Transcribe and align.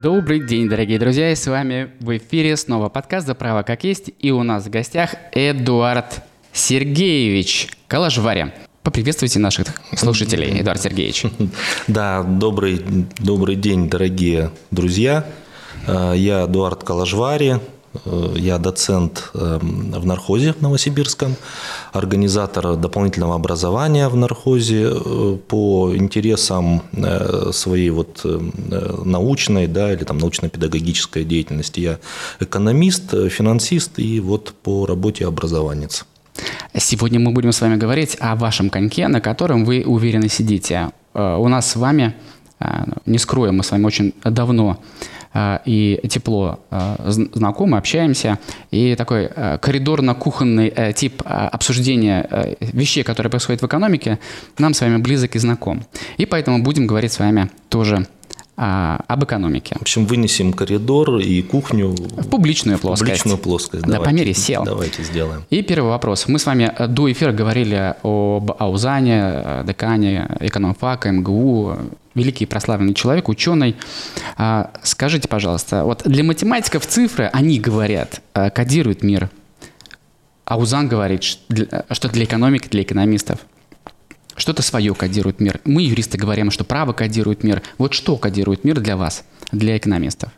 Добрый 0.00 0.38
день, 0.38 0.68
дорогие 0.68 0.96
друзья, 0.96 1.32
и 1.32 1.34
с 1.34 1.44
вами 1.48 1.90
в 1.98 2.16
эфире 2.16 2.56
снова 2.56 2.88
подкаст 2.88 3.26
«За 3.26 3.34
право 3.34 3.64
как 3.64 3.82
есть», 3.82 4.12
и 4.20 4.30
у 4.30 4.44
нас 4.44 4.66
в 4.66 4.70
гостях 4.70 5.16
Эдуард 5.32 6.22
Сергеевич 6.52 7.66
Калашваря. 7.88 8.54
Поприветствуйте 8.84 9.40
наших 9.40 9.66
слушателей, 9.96 10.60
Эдуард 10.60 10.80
Сергеевич. 10.80 11.24
Да, 11.88 12.22
добрый, 12.22 12.80
добрый 13.18 13.56
день, 13.56 13.90
дорогие 13.90 14.52
друзья. 14.70 15.26
Э, 15.88 16.12
я 16.14 16.44
Эдуард 16.44 16.84
Калажвари, 16.84 17.56
Э, 17.56 17.77
я 18.34 18.58
доцент 18.58 19.30
эм, 19.34 19.92
в 19.92 20.06
нархозе 20.06 20.52
в 20.52 20.60
Новосибирском, 20.60 21.36
организатор 21.92 22.76
дополнительного 22.76 23.34
образования 23.34 24.08
в 24.08 24.16
нархозе 24.16 24.90
э, 24.90 25.38
по 25.48 25.94
интересам 25.94 26.82
э, 26.92 27.50
своей 27.52 27.90
вот 27.90 28.24
научной 29.04 29.66
да, 29.66 29.92
или 29.92 30.04
там 30.04 30.18
научно-педагогической 30.18 31.24
деятельности. 31.24 31.80
Я 31.80 31.98
экономист, 32.40 33.10
финансист 33.30 33.98
и 33.98 34.20
вот 34.20 34.54
по 34.62 34.86
работе 34.86 35.26
образованец. 35.26 36.04
Сегодня 36.76 37.18
мы 37.18 37.32
будем 37.32 37.52
с 37.52 37.60
вами 37.60 37.76
говорить 37.76 38.16
о 38.20 38.36
вашем 38.36 38.70
коньке, 38.70 39.08
на 39.08 39.20
котором 39.20 39.64
вы 39.64 39.84
уверенно 39.84 40.28
сидите. 40.28 40.90
У 41.14 41.48
нас 41.48 41.70
с 41.70 41.76
вами, 41.76 42.14
не 43.06 43.18
скрою, 43.18 43.52
мы 43.52 43.64
с 43.64 43.70
вами 43.70 43.84
очень 43.84 44.14
давно 44.22 44.78
Э, 45.17 45.17
и 45.64 46.00
тепло 46.08 46.60
э, 46.70 46.96
знакомы, 47.06 47.78
общаемся. 47.78 48.38
И 48.70 48.94
такой 48.96 49.28
э, 49.34 49.58
коридорно-кухонный 49.60 50.92
тип 50.94 51.22
обсуждения 51.24 52.56
вещей, 52.60 53.02
которые 53.02 53.30
происходят 53.30 53.62
в 53.62 53.66
экономике, 53.66 54.18
нам 54.58 54.74
с 54.74 54.80
вами 54.80 54.98
близок 54.98 55.36
и 55.36 55.38
знаком. 55.38 55.84
И 56.16 56.26
поэтому 56.26 56.62
будем 56.62 56.86
говорить 56.86 57.12
с 57.12 57.18
вами 57.18 57.50
тоже 57.68 58.06
а, 58.60 59.04
об 59.06 59.22
экономике. 59.22 59.76
В 59.78 59.82
общем, 59.82 60.04
вынесем 60.04 60.52
коридор 60.52 61.18
и 61.18 61.42
кухню 61.42 61.90
в 61.90 62.28
публичную 62.28 62.76
плоскость. 62.80 63.02
В 63.02 63.04
публичную 63.04 63.38
плоскость. 63.38 63.84
Да, 63.84 63.92
давайте, 63.92 64.10
по 64.10 64.14
мере 64.14 64.34
сел. 64.34 64.64
Давайте 64.64 65.04
сделаем. 65.04 65.44
И 65.48 65.62
первый 65.62 65.90
вопрос. 65.90 66.26
Мы 66.26 66.40
с 66.40 66.46
вами 66.46 66.72
до 66.88 67.10
эфира 67.12 67.30
говорили 67.30 67.94
об 68.02 68.50
Аузане, 68.58 69.62
декане, 69.64 70.28
экономфака, 70.40 71.12
МГУ, 71.12 71.76
великий 72.18 72.46
прославленный 72.46 72.94
человек, 72.94 73.28
ученый. 73.28 73.76
А, 74.36 74.72
скажите, 74.82 75.28
пожалуйста, 75.28 75.84
вот 75.84 76.02
для 76.04 76.24
математиков 76.24 76.86
цифры, 76.86 77.30
они 77.32 77.60
говорят, 77.60 78.20
а, 78.34 78.50
кодируют 78.50 79.02
мир. 79.02 79.30
Аузан 80.44 80.88
говорит, 80.88 81.22
что 81.22 82.08
для 82.08 82.24
экономики, 82.24 82.68
для 82.68 82.82
экономистов– 82.82 83.40
что-то 84.38 84.62
свое 84.62 84.94
кодирует 84.94 85.40
мир. 85.40 85.60
Мы, 85.64 85.82
юристы, 85.82 86.16
говорим, 86.16 86.50
что 86.50 86.64
право 86.64 86.92
кодирует 86.92 87.42
мир. 87.42 87.62
Вот 87.76 87.92
что 87.92 88.16
кодирует 88.16 88.64
мир 88.64 88.80
для 88.80 88.96
вас, 88.96 89.24
для 89.52 89.76
экономистов? 89.76 90.30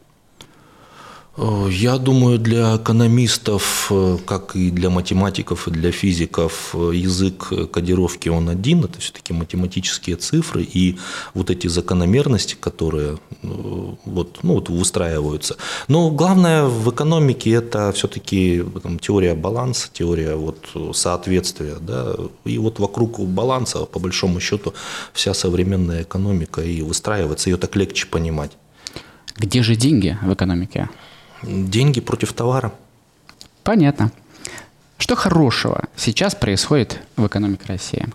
Э, 1.37 1.69
я 1.71 1.99
думаю, 1.99 2.39
для 2.39 2.77
экономистов, 2.77 3.87
э, 3.91 4.19
как 4.27 4.57
и 4.57 4.71
для 4.71 4.91
математиков 4.91 5.69
и 5.69 5.71
для 5.71 5.93
физиков, 5.93 6.75
э, 6.75 6.93
язык 6.95 7.53
кодировки 7.73 8.29
он 8.29 8.49
один, 8.49 8.85
это 8.85 9.01
все-таки 9.01 9.33
математические 9.33 10.17
цифры 10.17 10.63
и 10.63 10.99
вот 11.35 11.51
эти 11.51 11.69
закономерности, 11.69 12.57
которые 12.61 13.19
вот, 13.43 14.41
ну, 14.43 14.55
вот 14.55 14.69
выстраиваются. 14.69 15.57
Но 15.89 16.11
главное 16.11 16.65
в 16.65 16.91
экономике 16.91 17.53
это 17.53 17.93
все-таки 17.93 18.65
теория 19.01 19.35
баланса, 19.35 19.89
теория 19.93 20.35
вот 20.35 20.59
соответствия. 20.95 21.77
Да? 21.81 22.17
И 22.45 22.59
вот 22.59 22.79
вокруг 22.79 23.21
баланса, 23.21 23.85
по 23.87 23.99
большому 23.99 24.41
счету, 24.41 24.75
вся 25.13 25.35
современная 25.35 26.03
экономика 26.03 26.61
и 26.61 26.83
выстраивается, 26.83 27.51
ее 27.51 27.57
так 27.57 27.77
легче 27.77 28.07
понимать. 28.07 28.51
Где 29.37 29.63
же 29.63 29.77
деньги 29.77 30.19
в 30.23 30.33
экономике? 30.33 30.89
Деньги 31.43 32.01
против 32.01 32.33
товара. 32.33 32.73
Понятно. 33.63 34.13
Что 34.99 35.17
хорошего 35.17 35.85
сейчас 35.97 36.35
происходит 36.35 37.01
в 37.17 37.27
экономике 37.27 37.65
России? 37.67 38.07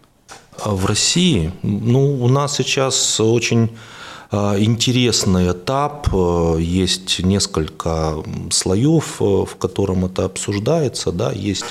А 0.63 0.71
в 0.71 0.85
России, 0.85 1.51
ну, 1.63 2.23
у 2.23 2.27
нас 2.27 2.55
сейчас 2.55 3.19
очень 3.19 3.75
а, 4.31 4.55
интересный 4.57 5.51
этап, 5.51 6.07
а, 6.13 6.57
есть 6.57 7.19
несколько 7.19 8.23
слоев, 8.51 9.19
в 9.19 9.55
котором 9.57 10.05
это 10.05 10.25
обсуждается, 10.25 11.11
да, 11.11 11.31
есть 11.31 11.65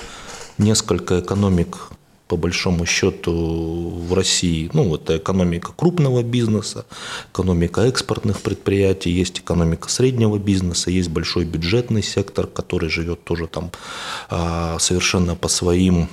несколько 0.59 1.21
экономик 1.21 1.91
по 2.29 2.37
большому 2.37 2.87
счету 2.87 3.91
в 4.09 4.15
России. 4.15 4.71
Ну, 4.73 4.95
это 4.95 5.19
экономика 5.19 5.73
крупного 5.77 6.23
бизнеса, 6.23 6.87
экономика 7.33 7.83
экспортных 7.83 8.41
предприятий, 8.41 9.11
есть 9.11 9.41
экономика 9.41 9.91
среднего 9.91 10.39
бизнеса, 10.39 10.91
есть 10.91 11.11
большой 11.11 11.45
бюджетный 11.45 12.03
сектор, 12.03 12.47
который 12.47 12.89
живет 12.89 13.25
тоже 13.25 13.47
там 13.47 13.71
а, 14.31 14.79
совершенно 14.79 15.35
по 15.37 15.49
своим 15.49 16.09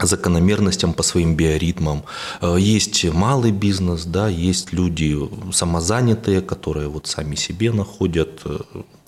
закономерностям, 0.00 0.94
по 0.94 1.02
своим 1.02 1.34
биоритмам. 1.34 2.04
А, 2.40 2.56
есть 2.56 3.04
малый 3.04 3.50
бизнес, 3.50 4.04
да, 4.04 4.28
есть 4.28 4.72
люди 4.72 5.18
самозанятые, 5.52 6.40
которые 6.40 6.88
вот 6.88 7.06
сами 7.06 7.34
себе 7.34 7.72
находят 7.72 8.40
э, 8.44 8.60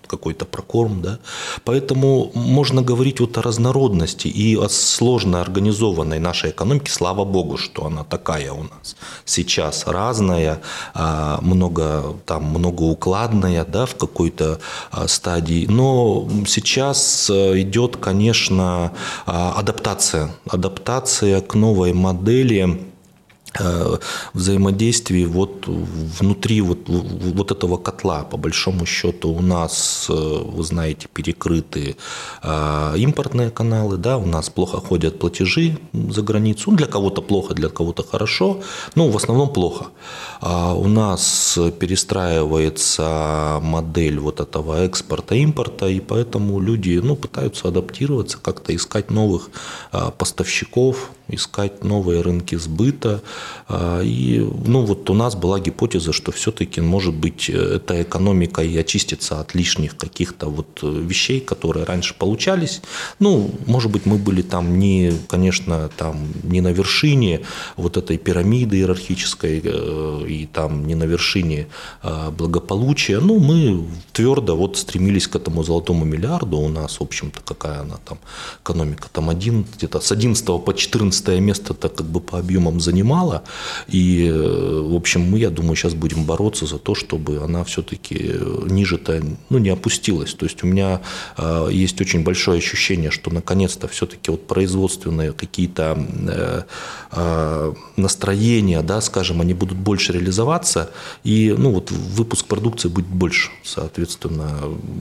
какой-то 0.06 0.44
прокорм, 0.44 1.03
да. 1.03 1.19
Поэтому 1.65 2.31
можно 2.34 2.82
говорить 2.82 3.20
вот 3.20 3.38
о 3.38 3.42
разнородности 3.42 4.28
и 4.28 4.56
о 4.56 4.69
сложно 4.69 5.41
организованной 5.41 6.19
нашей 6.19 6.50
экономике. 6.50 6.91
Слава 6.91 7.25
богу, 7.25 7.56
что 7.56 7.87
она 7.87 8.04
такая 8.04 8.53
у 8.53 8.62
нас 8.62 8.97
сейчас 9.25 9.87
разная, 9.87 10.60
а, 10.94 11.38
много 11.42 12.16
там 12.26 12.44
многоукладная, 12.44 13.65
да, 13.65 13.87
в 13.87 13.94
какой-то 13.97 14.60
а, 14.91 15.09
стадии. 15.09 15.66
Но 15.69 16.28
сейчас 16.47 17.28
э, 17.31 17.60
идет, 17.60 17.97
конечно, 17.97 18.92
а, 19.26 19.54
адаптация, 19.56 20.31
адаптация 20.48 21.41
к 21.41 21.54
новой 21.54 21.92
модели 21.92 22.94
взаимодействии 24.32 25.25
вот 25.25 25.66
внутри 25.66 26.60
вот, 26.60 26.88
вот 26.88 27.50
этого 27.50 27.76
котла, 27.76 28.25
по 28.25 28.37
большому 28.37 28.87
счету, 28.87 29.31
у 29.31 29.41
нас, 29.41 30.06
э, 30.09 30.12
вы 30.12 30.62
знаете, 30.65 31.09
перекрыты 31.12 31.97
э, 32.42 32.94
импортные 32.97 33.50
каналы, 33.50 33.97
да, 33.97 34.19
у 34.19 34.26
нас 34.26 34.50
плохо 34.50 34.78
ходят 34.78 35.19
платежи 35.19 35.78
за 35.92 36.22
границу, 36.22 36.70
ну, 36.70 36.76
для 36.76 36.87
кого-то 36.87 37.22
плохо, 37.22 37.54
для 37.54 37.69
кого-то 37.69 38.03
хорошо, 38.03 38.60
но 38.94 39.09
в 39.09 39.16
основном 39.16 39.53
плохо. 39.53 39.86
А 40.41 40.75
у 40.75 40.88
нас 40.88 41.59
перестраивается 41.78 43.60
модель 43.62 44.19
вот 44.19 44.41
этого 44.41 44.84
экспорта-импорта, 44.84 45.88
и 45.88 46.00
поэтому 46.00 46.60
люди 46.60 47.00
ну, 47.03 47.16
пытаются 47.16 47.69
адаптироваться, 47.69 48.38
как-то 48.38 48.75
искать 48.75 49.10
новых 49.10 49.50
поставщиков, 50.19 51.10
искать 51.29 51.85
новые 51.85 52.21
рынки 52.21 52.57
сбыта. 52.57 53.23
А, 53.69 54.01
и 54.03 54.39
ну, 54.67 54.85
вот 54.85 55.09
у 55.11 55.15
нас 55.15 55.35
была 55.35 55.61
гипотеза, 55.61 56.12
что 56.12 56.33
все-таки, 56.33 56.81
может 56.81 57.15
быть, 57.15 57.49
эта 57.49 58.03
экономика 58.03 58.62
и 58.62 58.77
очистится 58.77 59.41
от 59.41 59.55
лишних 59.55 59.97
каких-то 59.97 60.49
вот 60.49 60.81
вещей, 60.83 61.41
которые 61.41 61.84
раньше 61.84 62.15
получались. 62.15 62.83
Ну, 63.19 63.51
может 63.67 63.91
быть, 63.91 64.07
мы 64.07 64.17
были 64.19 64.43
там 64.43 64.79
не, 64.79 65.13
конечно, 65.29 65.91
там 65.97 66.29
не 66.43 66.61
на 66.61 66.73
вершине 66.73 67.41
вот 67.77 67.97
этой 67.97 68.19
пирамиды 68.19 68.77
иерархической 68.77 69.61
э, 69.65 70.27
и 70.29 70.47
там 70.47 70.87
не 70.87 70.95
на 70.95 71.05
вершине 71.05 71.69
а, 72.03 72.31
благополучия. 72.31 73.21
Ну, 73.21 73.39
мы 73.39 73.87
твердо 74.13 74.57
вот 74.57 74.77
стремились 74.77 75.29
к 75.29 75.37
этому 75.37 75.63
золотому 75.65 76.05
миллиарду. 76.05 76.59
У 76.59 76.69
нас, 76.69 77.01
в 77.01 77.03
общем-то, 77.03 77.41
какая 77.41 77.81
она 77.81 77.97
там 78.05 78.19
экономика, 78.63 79.09
там 79.13 79.31
один, 79.31 79.65
где-то 79.77 80.01
с 80.01 80.13
11 80.13 80.45
по 80.45 80.75
14 80.75 81.14
11 81.15 81.41
место-то 81.41 81.89
как 81.89 82.07
бы 82.07 82.21
по 82.21 82.39
объемам 82.39 82.81
занимала. 82.81 83.43
И, 83.89 84.27
э, 84.27 84.81
в 84.83 84.95
общем, 84.95 85.23
мы, 85.23 85.39
я 85.39 85.51
думаю, 85.51 85.77
сейчас 85.77 85.95
будем 85.95 86.25
бороться 86.25 86.67
за 86.67 86.79
то, 86.79 86.95
чтобы 86.95 87.39
она 87.45 87.65
все-таки 87.65 88.17
э, 88.19 88.67
ниже-то 88.67 89.23
ну, 89.51 89.59
не 89.59 89.71
опустилась. 89.71 90.34
То 90.34 90.47
есть 90.47 90.65
у 90.65 90.66
меня 90.66 91.01
э, 91.37 91.69
есть 91.72 92.01
очень 92.01 92.25
большое 92.25 92.59
ощущение, 92.59 93.11
что 93.11 93.31
наконец-то 93.31 93.89
все-таки 93.89 94.31
вот 94.31 94.47
производственные 94.47 95.33
какие-то 95.33 95.97
настроения, 97.97 98.83
да, 98.83 99.01
скажем, 99.01 99.41
они 99.41 99.55
будут 99.55 99.78
больше 99.78 100.13
реализоваться, 100.13 100.91
и 101.22 101.55
ну, 101.57 101.71
вот 101.71 101.91
выпуск 101.91 102.47
продукции 102.47 102.89
будет 102.89 103.07
больше, 103.07 103.51
соответственно. 103.63 104.51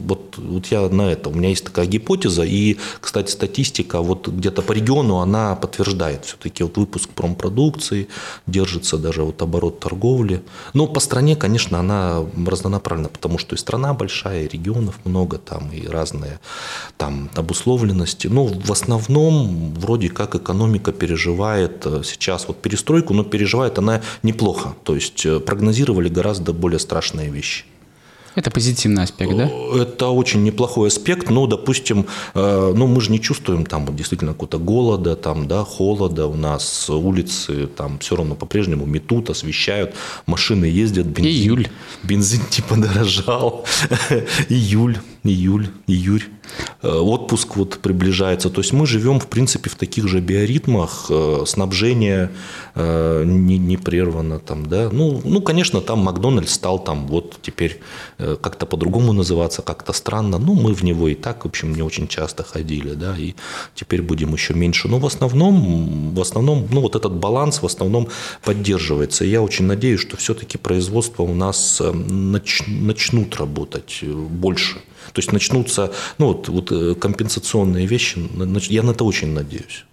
Вот, 0.07 0.37
вот 0.37 0.67
я 0.67 0.87
на 0.89 1.11
это. 1.11 1.29
У 1.29 1.33
меня 1.33 1.49
есть 1.49 1.65
такая 1.65 1.85
гипотеза, 1.85 2.43
и, 2.43 2.77
кстати, 3.01 3.31
статистика 3.31 4.01
вот 4.01 4.27
где-то 4.27 4.61
по 4.61 4.73
региону, 4.73 5.17
она 5.17 5.55
подтверждает 5.55 6.02
страдает. 6.03 6.25
Все-таки 6.25 6.63
вот 6.63 6.77
выпуск 6.77 7.09
промпродукции, 7.09 8.07
держится 8.47 8.97
даже 8.97 9.23
вот 9.23 9.41
оборот 9.41 9.79
торговли. 9.79 10.41
Но 10.73 10.87
по 10.87 10.99
стране, 10.99 11.35
конечно, 11.35 11.79
она 11.79 12.25
разнонаправлена, 12.47 13.09
потому 13.09 13.37
что 13.37 13.55
и 13.55 13.57
страна 13.57 13.93
большая, 13.93 14.43
и 14.43 14.47
регионов 14.47 14.95
много, 15.05 15.37
там 15.37 15.71
и 15.71 15.87
разные 15.87 16.39
там 16.97 17.29
обусловленности. 17.35 18.27
Но 18.27 18.45
в 18.45 18.71
основном 18.71 19.73
вроде 19.73 20.09
как 20.09 20.35
экономика 20.35 20.91
переживает 20.91 21.85
э, 21.85 22.01
сейчас 22.03 22.47
вот 22.47 22.61
перестройку, 22.61 23.13
но 23.13 23.23
переживает 23.23 23.77
она 23.77 24.01
неплохо. 24.23 24.73
То 24.83 24.95
есть 24.95 25.25
э, 25.25 25.39
прогнозировали 25.39 26.09
гораздо 26.09 26.53
более 26.53 26.79
страшные 26.79 27.29
вещи. 27.29 27.65
Это 28.35 28.49
позитивный 28.51 29.03
аспект, 29.03 29.35
да? 29.35 29.49
Это 29.75 30.07
очень 30.09 30.43
неплохой 30.43 30.87
аспект, 30.87 31.29
но, 31.29 31.45
допустим, 31.45 32.07
э, 32.33 32.73
ну, 32.75 32.87
мы 32.87 33.01
же 33.01 33.11
не 33.11 33.21
чувствуем 33.21 33.65
там 33.65 33.95
действительно 33.95 34.33
какого-то 34.33 34.57
голода, 34.57 35.15
там, 35.15 35.47
да, 35.47 35.63
холода, 35.63 36.27
у 36.27 36.35
нас 36.35 36.89
улицы 36.89 37.67
там 37.67 37.99
все 37.99 38.15
равно 38.15 38.35
по-прежнему 38.35 38.85
метут, 38.85 39.29
освещают, 39.29 39.93
машины 40.25 40.65
ездят, 40.65 41.05
бензин, 41.05 41.31
июль. 41.31 41.67
бензин 42.03 42.41
типа 42.49 42.75
дорожал, 42.75 43.65
июль, 44.49 44.97
июль, 45.23 45.69
июль. 45.87 46.23
Э, 46.81 46.89
отпуск 46.89 47.55
вот 47.55 47.77
приближается. 47.77 48.49
То 48.49 48.61
есть 48.61 48.73
мы 48.73 48.85
живем, 48.85 49.19
в 49.19 49.27
принципе, 49.27 49.69
в 49.69 49.75
таких 49.75 50.07
же 50.07 50.19
биоритмах, 50.19 51.05
э, 51.09 51.43
снабжение 51.45 52.31
э, 52.75 53.23
не, 53.25 53.57
не 53.57 53.77
прервано 53.77 54.39
там, 54.39 54.65
да. 54.65 54.89
Ну, 54.91 55.21
ну, 55.23 55.41
конечно, 55.41 55.81
там 55.81 55.99
Макдональдс 55.99 56.53
стал 56.53 56.83
там 56.83 57.07
вот 57.07 57.37
теперь 57.41 57.79
как-то 58.17 58.65
по-другому 58.65 59.13
называться, 59.13 59.61
как-то 59.61 59.93
странно. 59.93 60.37
Ну, 60.37 60.53
мы 60.53 60.73
в 60.73 60.83
него 60.83 61.07
и 61.07 61.15
так, 61.15 61.45
в 61.45 61.47
общем, 61.47 61.73
не 61.73 61.81
очень 61.81 62.07
часто 62.07 62.43
ходили, 62.43 62.93
да, 62.93 63.15
и 63.17 63.33
теперь 63.75 64.01
будем 64.01 64.33
еще 64.33 64.53
меньше. 64.53 64.87
Но 64.87 64.99
в 64.99 65.05
основном, 65.05 66.13
в 66.13 66.21
основном, 66.21 66.67
ну, 66.71 66.81
вот 66.81 66.95
этот 66.95 67.13
баланс 67.13 67.61
в 67.61 67.65
основном 67.65 68.07
поддерживается. 68.43 69.25
Я 69.25 69.41
очень 69.41 69.65
надеюсь, 69.65 70.01
что 70.01 70.17
все-таки 70.17 70.57
производство 70.57 71.23
у 71.23 71.33
нас 71.33 71.81
нач, 71.81 72.63
начнут 72.67 73.35
работать 73.35 74.03
больше. 74.03 74.81
То 75.11 75.19
есть 75.19 75.31
начнутся 75.31 75.91
ну, 76.17 76.27
вот, 76.27 76.49
вот 76.49 76.71
э, 76.71 76.95
компенсационные 76.95 77.85
вещи. 77.85 78.19
Я 78.71 78.83
на 78.83 78.91
это 78.91 79.03
очень 79.03 79.33
надеюсь. 79.33 79.85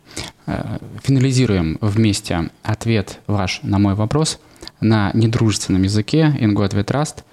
Э, 0.46 0.78
финализируем 1.02 1.78
вместе 1.80 2.50
ответ 2.62 3.20
ваш 3.26 3.60
на 3.62 3.78
мой 3.78 3.94
вопрос 3.94 4.38
на 4.80 5.10
недружественном 5.14 5.82
языке 5.82 6.36
«In 6.40 6.54
God 6.54 6.72
we 6.72 6.84
trust», 6.84 7.24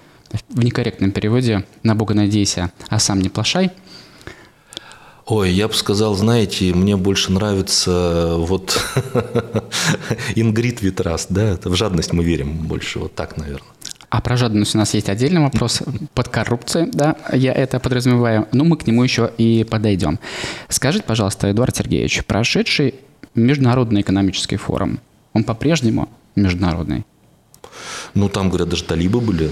в 0.50 0.62
некорректном 0.62 1.10
переводе 1.10 1.64
«На 1.82 1.94
Бога 1.94 2.14
надейся, 2.14 2.70
а 2.88 2.98
сам 2.98 3.20
не 3.20 3.28
плашай». 3.28 3.70
Ой, 5.26 5.52
я 5.52 5.68
бы 5.68 5.74
сказал, 5.74 6.14
знаете, 6.14 6.72
мне 6.72 6.96
больше 6.96 7.32
нравится 7.32 8.36
вот 8.38 8.82
Ингрид 10.34 10.80
Витрас, 10.80 11.26
да, 11.28 11.58
в 11.62 11.74
жадность 11.74 12.14
мы 12.14 12.24
верим 12.24 12.66
больше, 12.66 12.98
вот 12.98 13.14
так, 13.14 13.36
наверное. 13.36 13.68
А 14.10 14.20
про 14.22 14.36
жадность 14.36 14.74
у 14.74 14.78
нас 14.78 14.94
есть 14.94 15.08
отдельный 15.10 15.42
вопрос 15.42 15.82
под 16.14 16.28
коррупцию, 16.28 16.88
да, 16.92 17.16
я 17.32 17.52
это 17.52 17.78
подразумеваю, 17.78 18.48
но 18.52 18.64
мы 18.64 18.76
к 18.76 18.86
нему 18.86 19.02
еще 19.02 19.30
и 19.36 19.66
подойдем. 19.68 20.18
Скажите, 20.68 21.04
пожалуйста, 21.04 21.50
Эдуард 21.50 21.76
Сергеевич, 21.76 22.24
прошедший 22.24 22.94
Международный 23.34 24.00
экономический 24.00 24.56
форум, 24.56 25.00
он 25.34 25.44
по-прежнему 25.44 26.08
международный? 26.36 27.04
Ну, 28.14 28.30
там, 28.30 28.48
говорят, 28.48 28.70
даже 28.70 28.84
талибы 28.84 29.20
были 29.20 29.50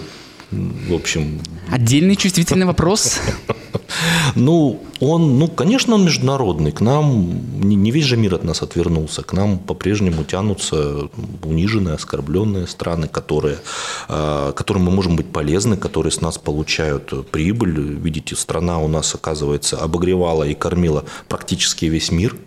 в 0.51 0.95
общем... 0.95 1.41
Отдельный 1.71 2.17
чувствительный 2.17 2.67
вопрос. 2.67 3.21
Ну, 4.35 4.83
он, 5.01 5.39
ну, 5.39 5.49
конечно, 5.49 5.95
он 5.95 6.05
международный. 6.05 6.73
К 6.73 6.81
нам 6.81 7.61
не 7.61 7.91
весь 7.91 8.05
же 8.05 8.17
мир 8.17 8.35
от 8.35 8.45
нас 8.45 8.63
отвернулся. 8.63 9.23
К 9.23 9.33
нам 9.33 9.59
по-прежнему 9.59 10.25
тянутся 10.25 11.09
униженные, 11.43 11.95
оскорбленные 11.95 12.67
страны, 12.67 13.09
которые, 13.09 13.59
а, 14.09 14.53
которым 14.53 14.85
мы 14.85 14.91
можем 14.91 15.17
быть 15.17 15.33
полезны, 15.33 15.77
которые 15.77 16.13
с 16.13 16.21
нас 16.21 16.39
получают 16.39 17.31
прибыль. 17.31 17.99
Видите, 17.99 18.37
страна 18.37 18.79
у 18.79 18.89
нас, 18.89 19.15
оказывается, 19.15 19.79
обогревала 19.79 20.45
и 20.45 20.55
кормила 20.55 21.05
практически 21.29 21.87
весь 21.87 22.11
мир– 22.11 22.37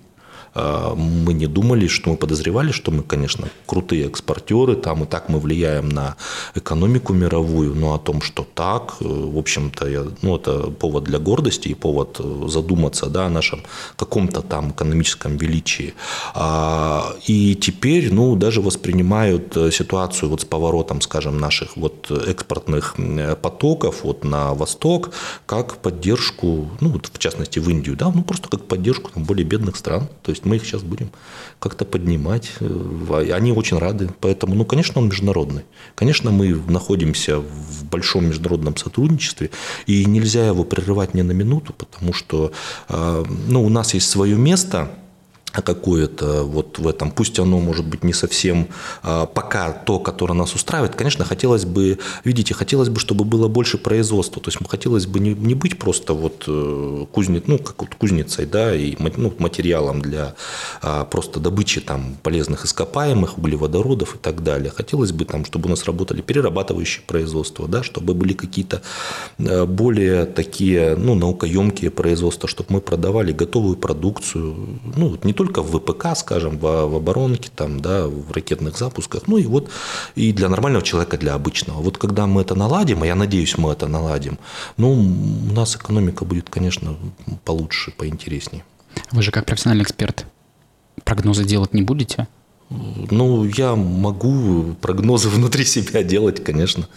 мы 0.55 1.33
не 1.33 1.47
думали, 1.47 1.87
что 1.87 2.11
мы 2.11 2.17
подозревали, 2.17 2.71
что 2.71 2.91
мы, 2.91 3.03
конечно, 3.03 3.47
крутые 3.65 4.07
экспортеры, 4.07 4.75
там 4.75 5.03
и 5.03 5.05
так 5.05 5.29
мы 5.29 5.39
влияем 5.39 5.89
на 5.89 6.15
экономику 6.55 7.13
мировую, 7.13 7.75
но 7.75 7.93
о 7.93 7.99
том, 7.99 8.21
что 8.21 8.45
так, 8.53 8.95
э, 9.01 9.05
в 9.05 9.37
общем-то, 9.37 10.13
ну, 10.21 10.35
это 10.35 10.71
повод 10.71 11.03
для 11.03 11.19
гордости 11.19 11.69
и 11.69 11.73
повод 11.73 12.19
э, 12.19 12.47
задуматься 12.47 13.07
да, 13.07 13.25
о 13.25 13.29
нашем 13.29 13.61
каком-то 13.95 14.41
там 14.41 14.71
экономическом 14.71 15.37
величии. 15.37 15.93
А, 16.33 17.15
и 17.27 17.55
теперь, 17.55 18.13
ну, 18.13 18.35
даже 18.35 18.61
воспринимают 18.61 19.55
э, 19.57 19.71
ситуацию 19.71 20.29
вот 20.29 20.41
с 20.41 20.45
поворотом, 20.45 21.01
скажем, 21.01 21.39
наших 21.39 21.77
вот 21.77 22.11
экспортных 22.11 22.95
потоков 23.41 24.03
вот 24.03 24.23
на 24.23 24.53
восток, 24.53 25.11
как 25.45 25.77
поддержку, 25.77 26.69
ну, 26.79 26.89
вот 26.89 27.09
в 27.13 27.17
частности 27.19 27.59
в 27.59 27.69
Индию, 27.69 27.95
да, 27.95 28.11
ну, 28.13 28.23
просто 28.23 28.49
как 28.49 28.65
поддержку 28.65 29.11
там, 29.11 29.23
более 29.23 29.45
бедных 29.45 29.75
стран. 29.75 30.07
То 30.23 30.31
есть 30.31 30.38
мы 30.45 30.57
их 30.57 30.65
сейчас 30.65 30.83
будем 30.83 31.11
как-то 31.59 31.85
поднимать. 31.85 32.51
Э, 32.59 33.31
они 33.33 33.51
очень 33.51 33.77
рады. 33.77 34.09
Поэтому, 34.21 34.55
ну, 34.55 34.65
конечно, 34.65 35.01
он 35.01 35.07
международный. 35.07 35.63
Конечно, 35.95 36.31
мы 36.31 36.61
находимся 36.67 37.39
в 37.39 37.85
большом 37.85 38.27
международном 38.27 38.77
сотрудничестве, 38.77 39.49
и 39.85 40.05
нельзя 40.05 40.47
его 40.47 40.63
прерывать 40.63 41.13
ни 41.13 41.21
на 41.21 41.31
минуту, 41.31 41.73
потому 41.73 42.13
что 42.13 42.51
э, 42.89 43.25
ну, 43.47 43.63
у 43.63 43.69
нас 43.69 43.93
есть 43.93 44.09
свое 44.09 44.35
место– 44.35 44.91
какое-то 45.51 46.43
вот 46.43 46.79
в 46.79 46.87
этом, 46.87 47.11
пусть 47.11 47.39
оно 47.39 47.59
может 47.59 47.85
быть 47.85 48.03
не 48.03 48.13
совсем 48.13 48.67
а, 49.03 49.25
пока 49.25 49.71
то, 49.71 49.99
которое 49.99 50.33
нас 50.33 50.53
устраивает, 50.53 50.95
конечно, 50.95 51.25
хотелось 51.25 51.65
бы, 51.65 51.99
видите, 52.23 52.53
хотелось 52.53 52.89
бы, 52.89 52.99
чтобы 52.99 53.25
было 53.25 53.47
больше 53.47 53.77
производства, 53.77 54.41
то 54.41 54.49
есть 54.49 54.59
хотелось 54.67 55.07
бы 55.07 55.19
не, 55.19 55.33
не 55.33 55.55
быть 55.55 55.79
просто 55.79 56.13
вот 56.13 56.43
э, 56.47 57.05
кузнец, 57.11 57.43
ну, 57.47 57.57
как 57.57 57.81
вот 57.81 57.95
кузницей, 57.95 58.45
да, 58.45 58.75
и 58.75 58.95
ну, 58.99 59.33
материалом 59.39 60.01
для 60.01 60.35
а, 60.81 61.05
просто 61.05 61.39
добычи 61.39 61.81
там 61.81 62.17
полезных 62.21 62.65
ископаемых, 62.65 63.37
углеводородов 63.37 64.15
и 64.15 64.17
так 64.17 64.43
далее. 64.43 64.71
Хотелось 64.75 65.11
бы 65.11 65.25
там, 65.25 65.45
чтобы 65.45 65.67
у 65.67 65.69
нас 65.69 65.85
работали 65.85 66.21
перерабатывающие 66.21 67.03
производства, 67.05 67.67
да, 67.67 67.83
чтобы 67.83 68.13
были 68.13 68.33
какие-то 68.33 68.81
э, 69.37 69.65
более 69.65 70.25
такие, 70.25 70.95
ну, 70.95 71.15
наукоемкие 71.15 71.91
производства, 71.91 72.47
чтобы 72.47 72.73
мы 72.73 72.81
продавали 72.81 73.31
готовую 73.31 73.75
продукцию, 73.77 74.55
ну, 74.95 75.17
не 75.23 75.33
только 75.39 75.61
в 75.61 75.71
ВПК, 75.71 76.17
скажем, 76.17 76.57
в, 76.57 76.63
в 76.63 76.95
оборонке, 76.95 77.49
там, 77.55 77.79
да, 77.79 78.07
в 78.07 78.29
ракетных 78.33 78.77
запусках, 78.77 79.23
ну 79.27 79.37
и 79.37 79.45
вот 79.45 79.69
и 80.15 80.33
для 80.33 80.49
нормального 80.49 80.83
человека, 80.83 81.17
для 81.17 81.33
обычного. 81.33 81.81
Вот 81.81 81.97
когда 81.97 82.27
мы 82.27 82.41
это 82.41 82.55
наладим, 82.55 83.03
а 83.03 83.07
я 83.07 83.15
надеюсь, 83.15 83.57
мы 83.57 83.71
это 83.71 83.87
наладим, 83.87 84.37
ну, 84.75 84.91
у 84.91 85.53
нас 85.53 85.77
экономика 85.77 86.25
будет, 86.25 86.49
конечно, 86.49 86.97
получше, 87.45 87.91
поинтереснее. 87.91 88.65
Вы 89.13 89.21
же 89.21 89.31
как 89.31 89.45
профессиональный 89.45 89.83
эксперт 89.83 90.25
прогнозы 91.05 91.45
делать 91.45 91.73
не 91.73 91.83
будете? 91.83 92.27
Ну, 92.69 93.45
я 93.45 93.77
могу 93.77 94.75
прогнозы 94.81 95.29
внутри 95.35 95.63
себя 95.63 96.03
делать, 96.03 96.43
конечно. 96.43 96.89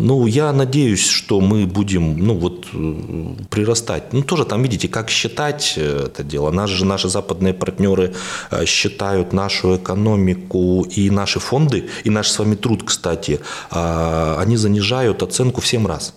Ну, 0.00 0.26
я 0.26 0.52
надеюсь, 0.52 1.08
что 1.08 1.40
мы 1.40 1.66
будем, 1.66 2.18
ну, 2.18 2.34
вот, 2.34 2.66
э, 2.72 3.34
прирастать. 3.50 4.12
Ну, 4.12 4.22
тоже 4.22 4.44
там, 4.44 4.62
видите, 4.62 4.88
как 4.88 5.10
считать 5.10 5.74
э, 5.76 6.06
это 6.06 6.22
дело. 6.22 6.50
Наши 6.50 6.84
наши 6.84 7.08
западные 7.08 7.54
партнеры 7.54 8.14
э, 8.50 8.64
считают 8.66 9.32
нашу 9.32 9.76
экономику 9.76 10.86
и 10.96 11.10
наши 11.10 11.40
фонды, 11.40 11.88
и 12.04 12.10
наш 12.10 12.28
с 12.28 12.38
вами 12.38 12.54
труд, 12.54 12.82
кстати, 12.84 13.40
а, 13.70 14.38
они 14.40 14.56
занижают 14.56 15.22
оценку 15.22 15.60
в 15.60 15.66
7 15.66 15.86
раз. 15.86 16.14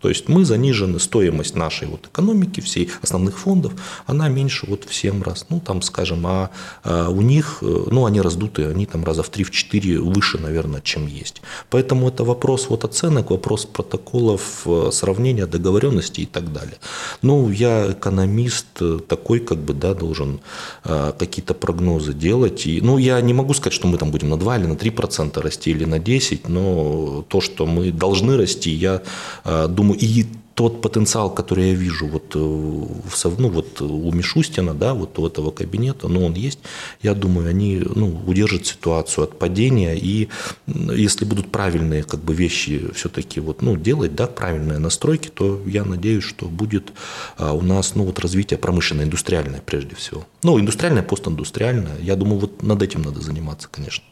То 0.00 0.08
есть 0.08 0.28
мы 0.28 0.44
занижены, 0.44 0.98
стоимость 0.98 1.56
нашей 1.56 1.88
вот 1.88 2.06
экономики, 2.06 2.60
всей 2.60 2.90
основных 3.02 3.38
фондов, 3.38 3.72
она 4.06 4.28
меньше 4.28 4.66
вот 4.66 4.84
в 4.84 4.94
7 4.94 5.22
раз. 5.22 5.46
Ну, 5.50 5.60
там, 5.60 5.82
скажем, 5.82 6.26
а, 6.26 6.50
а 6.84 7.08
у 7.08 7.20
них, 7.20 7.58
э, 7.62 7.84
ну, 7.90 8.06
они 8.06 8.20
раздутые, 8.20 8.70
они 8.70 8.86
там 8.86 9.04
раза 9.04 9.22
в 9.22 9.30
3-4 9.30 9.98
выше, 9.98 10.38
наверное, 10.38 10.80
чем 10.80 11.06
есть. 11.06 11.42
Поэтому 11.68 12.08
это 12.08 12.24
вопрос 12.24 12.68
вот 12.70 12.84
оценок, 12.84 13.30
вопрос 13.30 13.66
протоколов, 13.66 14.62
э, 14.66 14.90
сравнения, 14.92 15.46
договоренности 15.46 16.22
и 16.22 16.26
так 16.26 16.52
далее. 16.52 16.76
Ну, 17.22 17.50
я 17.50 17.92
экономист 17.92 18.66
э, 18.80 19.00
такой, 19.06 19.40
как 19.40 19.58
бы, 19.58 19.74
да, 19.74 19.94
должен 19.94 20.40
какие-то 20.82 21.54
прогнозы 21.54 22.14
делать. 22.14 22.66
И, 22.66 22.80
ну, 22.80 22.98
я 22.98 23.20
не 23.20 23.34
могу 23.34 23.54
сказать, 23.54 23.72
что 23.72 23.86
мы 23.86 23.98
там 23.98 24.10
будем 24.10 24.30
на 24.30 24.36
2 24.36 24.58
или 24.58 24.66
на 24.66 24.74
3% 24.74 25.40
расти 25.40 25.70
или 25.70 25.84
на 25.84 25.98
10, 25.98 26.48
но 26.48 27.24
то, 27.28 27.40
что 27.40 27.66
мы 27.66 27.90
должны 27.92 28.36
расти, 28.36 28.70
я 28.70 29.02
думаю, 29.44 29.89
Поэтому 29.90 29.94
и 29.94 30.26
тот 30.54 30.82
потенциал, 30.82 31.34
который 31.34 31.68
я 31.68 31.74
вижу 31.74 32.06
вот, 32.06 32.34
э, 32.34 32.38
в, 32.38 33.40
ну, 33.40 33.48
вот 33.48 33.80
у 33.80 34.12
Мишустина, 34.12 34.74
да, 34.74 34.92
вот 34.92 35.18
у 35.18 35.26
этого 35.26 35.50
кабинета, 35.50 36.08
ну, 36.08 36.26
он 36.26 36.34
есть, 36.34 36.58
я 37.02 37.14
думаю, 37.14 37.48
они 37.48 37.82
ну, 37.96 38.20
удержат 38.26 38.66
ситуацию 38.66 39.24
от 39.24 39.38
падения, 39.38 39.96
и 39.96 40.28
если 40.66 41.24
будут 41.24 41.50
правильные 41.50 42.02
как 42.02 42.20
бы, 42.20 42.34
вещи 42.34 42.90
все-таки 42.94 43.40
вот, 43.40 43.62
ну, 43.62 43.76
делать, 43.76 44.14
да, 44.14 44.26
правильные 44.26 44.78
настройки, 44.78 45.28
то 45.28 45.60
я 45.66 45.84
надеюсь, 45.84 46.24
что 46.24 46.46
будет 46.46 46.92
а, 47.38 47.52
у 47.52 47.62
нас 47.62 47.94
ну, 47.94 48.04
вот, 48.04 48.18
развитие 48.18 48.58
промышленное, 48.58 49.04
индустриальное 49.04 49.62
прежде 49.64 49.94
всего. 49.94 50.26
Ну, 50.42 50.60
индустриальное, 50.60 51.02
постиндустриальное, 51.02 51.96
я 52.02 52.16
думаю, 52.16 52.40
вот 52.40 52.62
над 52.62 52.82
этим 52.82 53.02
надо 53.02 53.20
заниматься, 53.20 53.68
конечно. 53.70 54.04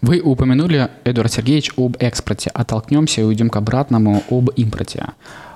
Вы 0.00 0.20
упомянули, 0.20 0.90
Эдуард 1.04 1.32
Сергеевич, 1.32 1.72
об 1.76 1.96
экспорте. 1.98 2.50
Оттолкнемся 2.50 3.20
и 3.20 3.24
уйдем 3.24 3.50
к 3.50 3.56
обратному 3.56 4.22
об 4.30 4.50
импорте. 4.50 5.08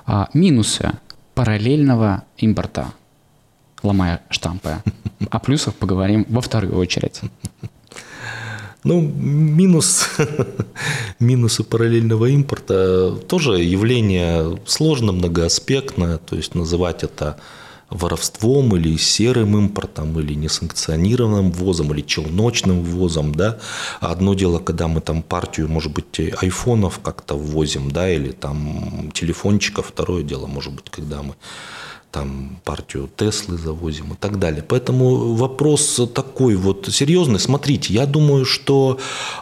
А, 0.05 0.29
минусы 0.33 0.91
параллельного 1.33 2.23
импорта, 2.37 2.93
ломая 3.81 4.21
штампы. 4.29 4.77
О 5.29 5.39
плюсах 5.39 5.75
поговорим 5.75 6.25
во 6.29 6.41
вторую 6.41 6.77
очередь. 6.77 7.21
Ну, 8.83 8.99
минус, 8.99 10.09
минусы 11.19 11.63
параллельного 11.63 12.25
импорта 12.25 13.11
тоже 13.27 13.63
явление 13.63 14.59
сложно, 14.65 15.13
многоаспектное, 15.13 16.17
то 16.17 16.35
есть 16.35 16.53
называть 16.53 17.03
это 17.03 17.37
воровством 17.93 18.75
или 18.75 18.97
серым 18.97 19.57
импортом, 19.57 20.19
или 20.19 20.33
несанкционированным 20.33 21.51
ввозом, 21.51 21.93
или 21.93 22.01
челночным 22.01 22.83
ввозом, 22.83 23.33
да. 23.35 23.59
Одно 23.99 24.33
дело, 24.33 24.59
когда 24.59 24.87
мы 24.87 25.01
там 25.01 25.23
партию, 25.23 25.69
может 25.69 25.93
быть, 25.93 26.19
айфонов 26.19 26.99
как-то 26.99 27.35
ввозим, 27.35 27.91
да, 27.91 28.09
или 28.09 28.31
там 28.31 29.11
телефончиков, 29.13 29.87
второе 29.87 30.23
дело, 30.23 30.47
может 30.47 30.73
быть, 30.73 30.89
когда 30.89 31.21
мы 31.21 31.35
там 32.13 32.59
партию 32.63 33.09
Теслы 33.17 33.57
завозим 33.57 34.13
и 34.13 34.15
так 34.15 34.37
далее. 34.37 34.61
Поэтому 34.61 35.33
вопрос 35.33 35.99
такой 36.13 36.55
вот 36.55 36.87
серьезный. 36.91 37.39
Смотрите, 37.39 37.91
я 37.91 38.05
думаю, 38.05 38.45
что 38.45 38.99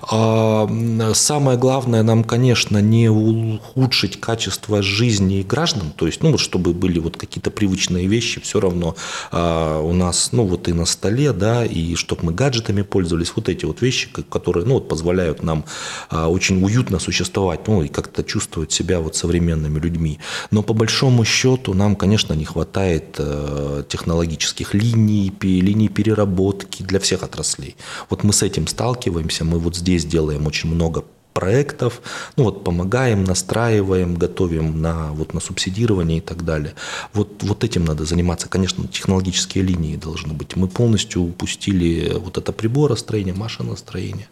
э, 0.09 1.11
самое 1.13 1.57
главное 1.57 2.01
нам, 2.01 2.23
конечно, 2.23 2.77
не 2.77 3.09
ухудшить 3.09 4.21
качество 4.21 4.81
жизни 4.81 5.41
граждан, 5.41 5.91
то 5.93 6.05
есть, 6.07 6.23
ну 6.23 6.31
вот, 6.31 6.39
чтобы 6.39 6.73
были 6.73 6.99
вот 6.99 7.17
какие-то 7.17 7.51
привычные 7.51 8.07
вещи, 8.07 8.39
все 8.39 8.61
равно 8.61 8.95
э, 9.33 9.81
у 9.83 9.91
нас, 9.91 10.29
ну 10.31 10.45
вот 10.45 10.69
и 10.69 10.73
на 10.73 10.85
столе, 10.85 11.33
да, 11.33 11.65
и 11.65 11.95
чтобы 11.95 12.27
мы 12.27 12.31
гаджетами 12.31 12.83
пользовались, 12.83 13.33
вот 13.35 13.49
эти 13.49 13.65
вот 13.65 13.81
вещи, 13.81 14.07
которые, 14.29 14.65
ну 14.65 14.75
вот, 14.75 14.87
позволяют 14.87 15.43
нам 15.43 15.65
э, 16.09 16.23
очень 16.23 16.63
уютно 16.63 16.99
существовать, 16.99 17.67
ну 17.67 17.83
и 17.83 17.89
как-то 17.89 18.23
чувствовать 18.23 18.71
себя 18.71 19.01
вот 19.01 19.17
современными 19.17 19.77
людьми. 19.77 20.19
Но 20.51 20.63
по 20.63 20.73
большому 20.73 21.25
счету 21.25 21.73
нам, 21.73 21.97
конечно, 21.97 22.33
не 22.33 22.45
хватает 22.45 22.60
хватает 22.61 23.15
э, 23.17 23.83
технологических 23.87 24.75
линий, 24.75 25.33
линий 25.41 25.89
переработки 25.89 26.83
для 26.83 26.99
всех 26.99 27.23
отраслей. 27.23 27.75
Вот 28.09 28.23
мы 28.23 28.33
с 28.33 28.43
этим 28.43 28.67
сталкиваемся, 28.67 29.43
мы 29.43 29.57
вот 29.57 29.75
здесь 29.75 30.05
делаем 30.05 30.45
очень 30.45 30.69
много 30.69 31.03
проектов, 31.33 32.01
ну 32.37 32.43
вот 32.45 32.63
помогаем, 32.63 33.23
настраиваем, 33.23 34.15
готовим 34.15 34.81
на, 34.81 35.11
вот, 35.13 35.33
на 35.33 35.39
субсидирование 35.39 36.17
и 36.17 36.21
так 36.21 36.43
далее. 36.43 36.73
Вот, 37.13 37.43
вот 37.43 37.63
этим 37.63 37.85
надо 37.85 38.05
заниматься. 38.05 38.49
Конечно, 38.49 38.87
технологические 38.87 39.63
линии 39.63 39.95
должны 39.95 40.33
быть. 40.33 40.55
Мы 40.55 40.67
полностью 40.67 41.21
упустили 41.21 42.13
вот 42.17 42.37
это 42.37 42.51
приборостроение, 42.51 43.33
машиностроение. 43.33 44.27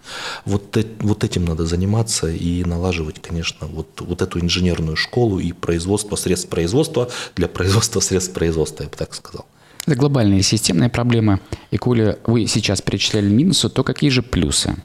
Вот, 0.45 0.77
вот 0.99 1.23
этим 1.23 1.45
надо 1.45 1.65
заниматься 1.65 2.27
и 2.29 2.63
налаживать, 2.63 3.21
конечно, 3.21 3.67
вот, 3.67 4.01
вот 4.01 4.21
эту 4.21 4.39
инженерную 4.39 4.95
школу 4.95 5.39
и 5.39 5.51
производство 5.51 6.15
средств 6.15 6.49
производства 6.49 7.09
для 7.35 7.47
производства 7.47 7.99
средств 7.99 8.33
производства, 8.33 8.83
я 8.83 8.89
бы 8.89 8.95
так 8.95 9.13
сказал. 9.13 9.45
Это 9.85 9.95
глобальные 9.95 10.43
системные 10.43 10.89
проблемы. 10.89 11.39
И 11.71 11.77
коли 11.77 12.19
вы 12.27 12.45
сейчас 12.47 12.81
перечисляли 12.81 13.29
минусы, 13.29 13.69
то 13.69 13.83
какие 13.83 14.09
же 14.09 14.21
плюсы? 14.21 14.75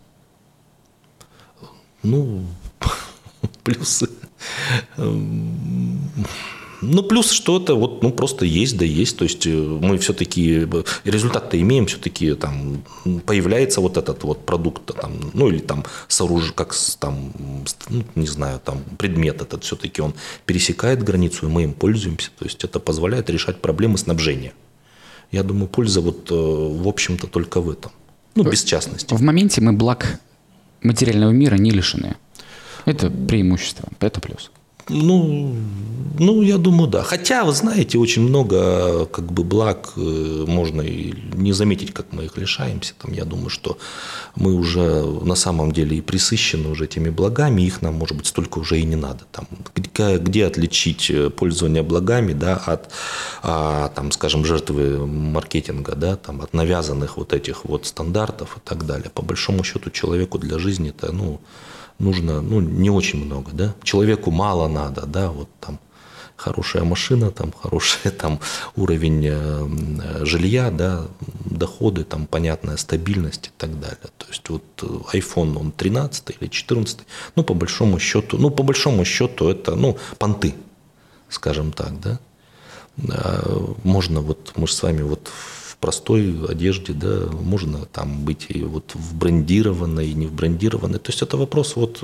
Ну, 2.05 2.45
плюсы. 3.65 4.09
Ну, 6.87 7.03
плюс 7.03 7.31
что-то 7.31 7.77
вот, 7.77 8.03
ну, 8.03 8.13
просто 8.13 8.45
есть, 8.45 8.77
да 8.77 8.85
есть. 8.85 9.17
То 9.17 9.25
есть 9.25 9.47
э, 9.47 9.51
мы 9.51 9.97
все-таки, 9.99 10.69
результат-то 11.05 11.61
имеем, 11.61 11.87
все-таки 11.87 12.35
там 12.35 12.83
появляется 13.25 13.81
вот 13.81 13.97
этот 13.97 14.23
вот 14.25 14.45
продукт, 14.45 14.95
там, 14.95 15.13
ну, 15.33 15.49
или 15.49 15.61
там 15.61 15.85
сооружение, 16.09 16.53
как 16.55 16.75
там, 16.99 17.33
ну, 17.89 18.05
не 18.15 18.27
знаю, 18.27 18.61
там 18.63 18.83
предмет 18.99 19.41
этот 19.41 19.65
все-таки 19.65 20.03
он 20.03 20.15
пересекает 20.45 21.03
границу, 21.03 21.47
и 21.47 21.51
мы 21.51 21.63
им 21.63 21.73
пользуемся. 21.73 22.31
То 22.39 22.45
есть 22.45 22.63
это 22.65 22.81
позволяет 22.81 23.31
решать 23.31 23.61
проблемы 23.63 23.97
снабжения. 23.97 24.53
Я 25.33 25.43
думаю, 25.43 25.69
польза 25.69 26.01
вот, 26.01 26.31
э, 26.31 26.35
в 26.35 26.87
общем-то, 26.87 27.29
только 27.29 27.61
в 27.61 27.71
этом. 27.71 27.93
Ну, 28.35 28.45
без 28.45 28.63
частности. 28.65 29.15
В 29.15 29.23
моменте 29.23 29.61
мы 29.61 29.73
благ 29.73 30.21
материального 30.85 31.31
мира 31.31 31.57
не 31.57 31.71
лишены. 31.71 32.17
Это 32.85 33.11
преимущество, 33.11 33.89
это 34.01 34.21
плюс. 34.21 34.51
Ну, 34.89 35.55
ну, 36.19 36.43
я 36.43 36.59
думаю, 36.59 36.89
да. 36.89 37.03
Хотя, 37.03 37.45
вы 37.45 37.53
знаете, 37.53 37.99
очень 37.99 38.23
много 38.23 39.07
как 39.07 39.33
бы 39.33 39.43
благ 39.43 39.93
э, 39.97 40.45
можно 40.47 40.83
и 40.83 41.15
не 41.35 41.53
заметить, 41.53 41.93
как 41.93 42.07
мы 42.13 42.25
их 42.25 42.37
лишаемся. 42.37 42.95
Там, 43.01 43.13
я 43.13 43.25
думаю, 43.25 43.49
что 43.49 43.79
мы 44.37 44.55
уже 44.55 45.03
на 45.05 45.35
самом 45.35 45.73
деле 45.73 45.97
и 45.97 46.01
присыщены 46.01 46.69
уже 46.69 46.85
этими 46.85 47.11
благами, 47.11 47.63
их 47.63 47.83
нам, 47.83 47.95
может 47.95 48.17
быть, 48.17 48.27
столько 48.27 48.59
уже 48.59 48.79
и 48.79 48.85
не 48.85 48.97
надо. 48.97 49.25
Там, 49.33 49.47
где, 49.75 50.19
где 50.19 50.47
отличить 50.47 51.11
э, 51.11 51.31
пользование 51.31 51.83
благами 51.83 52.33
да, 52.33 52.57
от, 52.57 52.91
а, 53.43 53.89
там, 53.89 54.13
скажем, 54.13 54.45
жертвы 54.45 55.07
маркетинга, 55.07 55.95
да, 55.97 56.17
там, 56.17 56.43
от 56.43 56.53
навязанных 56.53 57.17
вот 57.17 57.33
этих 57.33 57.65
вот 57.65 57.87
стандартов 57.87 58.59
и 58.59 58.61
так 58.61 58.87
далее. 58.87 59.11
По 59.13 59.23
большому 59.23 59.65
счету 59.65 59.91
человеку 59.91 60.39
для 60.39 60.59
жизни 60.59 60.91
это, 60.91 61.11
ну, 61.11 61.41
нужно 61.99 62.41
ну, 62.41 62.61
не 62.61 62.91
очень 62.91 63.25
много, 63.25 63.51
да, 63.53 63.75
человеку 63.83 64.31
мало 64.31 64.69
надо, 64.69 65.07
да, 65.07 65.31
вот 65.31 65.49
там 65.61 65.79
хорошая 66.37 66.85
машина, 66.85 67.31
там 67.31 67.53
хороший 67.53 68.11
там 68.19 68.41
уровень 68.77 69.27
э, 69.27 70.25
жилья, 70.25 70.71
да, 70.71 71.07
доходы, 71.45 72.05
там 72.05 72.27
понятная 72.27 72.77
стабильность 72.77 73.47
и 73.47 73.51
так 73.57 73.79
далее. 73.81 74.09
То 74.19 74.27
есть 74.29 74.49
вот 74.49 74.63
э, 74.83 75.19
iPhone, 75.19 75.59
он 75.59 75.73
13 75.73 76.37
или 76.41 76.49
14, 76.49 76.99
ну 77.37 77.45
по 77.45 77.55
большому 77.55 77.99
счету, 77.99 78.39
ну 78.39 78.51
по 78.51 78.63
большому 78.63 79.05
счету 79.05 79.49
это, 79.49 79.77
ну, 79.77 79.97
понты, 80.19 80.55
скажем 81.29 81.73
так, 81.73 82.01
да. 82.01 82.19
А 83.09 83.75
можно 83.83 84.21
вот, 84.21 84.53
мы 84.57 84.69
с 84.69 84.83
вами 84.83 85.03
вот 85.03 85.31
простой 85.85 86.35
одежде, 86.49 86.95
да, 86.95 87.27
можно 87.43 87.79
там 87.93 88.25
быть 88.25 88.47
и 88.49 88.63
вот 88.63 88.95
в 88.95 89.15
брендированной, 89.15 90.09
и 90.09 90.15
не 90.15 90.27
в 90.27 90.33
брендированной. 90.33 90.99
То 90.99 91.11
есть 91.11 91.23
это 91.23 91.37
вопрос 91.37 91.77
вот 91.77 92.03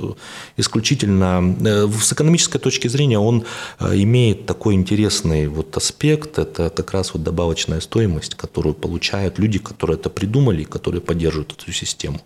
исключительно 0.57 1.55
э, 1.65 1.87
с 2.01 2.13
экономической 2.13 2.59
точки 2.59 2.89
зрения 2.89 3.17
он 3.17 3.43
э, 3.79 4.03
имеет 4.03 4.45
такой 4.45 4.75
интересный 4.75 5.47
вот 5.47 5.77
аспект, 5.77 6.37
это 6.37 6.69
как 6.69 6.91
раз 6.91 7.13
вот 7.13 7.23
добавочная 7.23 7.81
стоимость, 7.81 8.35
которую 8.35 8.75
получают 8.75 9.39
люди, 9.39 9.57
которые 9.57 9.97
это 9.97 10.11
придумали, 10.11 10.63
которые 10.63 11.01
поддерживают 11.01 11.55
эту 11.57 11.71
систему. 11.71 12.19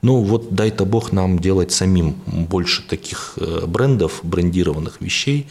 Ну 0.00 0.22
вот 0.22 0.54
дай-то 0.54 0.86
бог 0.86 1.12
нам 1.12 1.38
делать 1.38 1.70
самим 1.72 2.14
больше 2.26 2.82
таких 2.88 3.34
э, 3.36 3.66
брендов, 3.66 4.20
брендированных 4.22 5.02
вещей, 5.02 5.46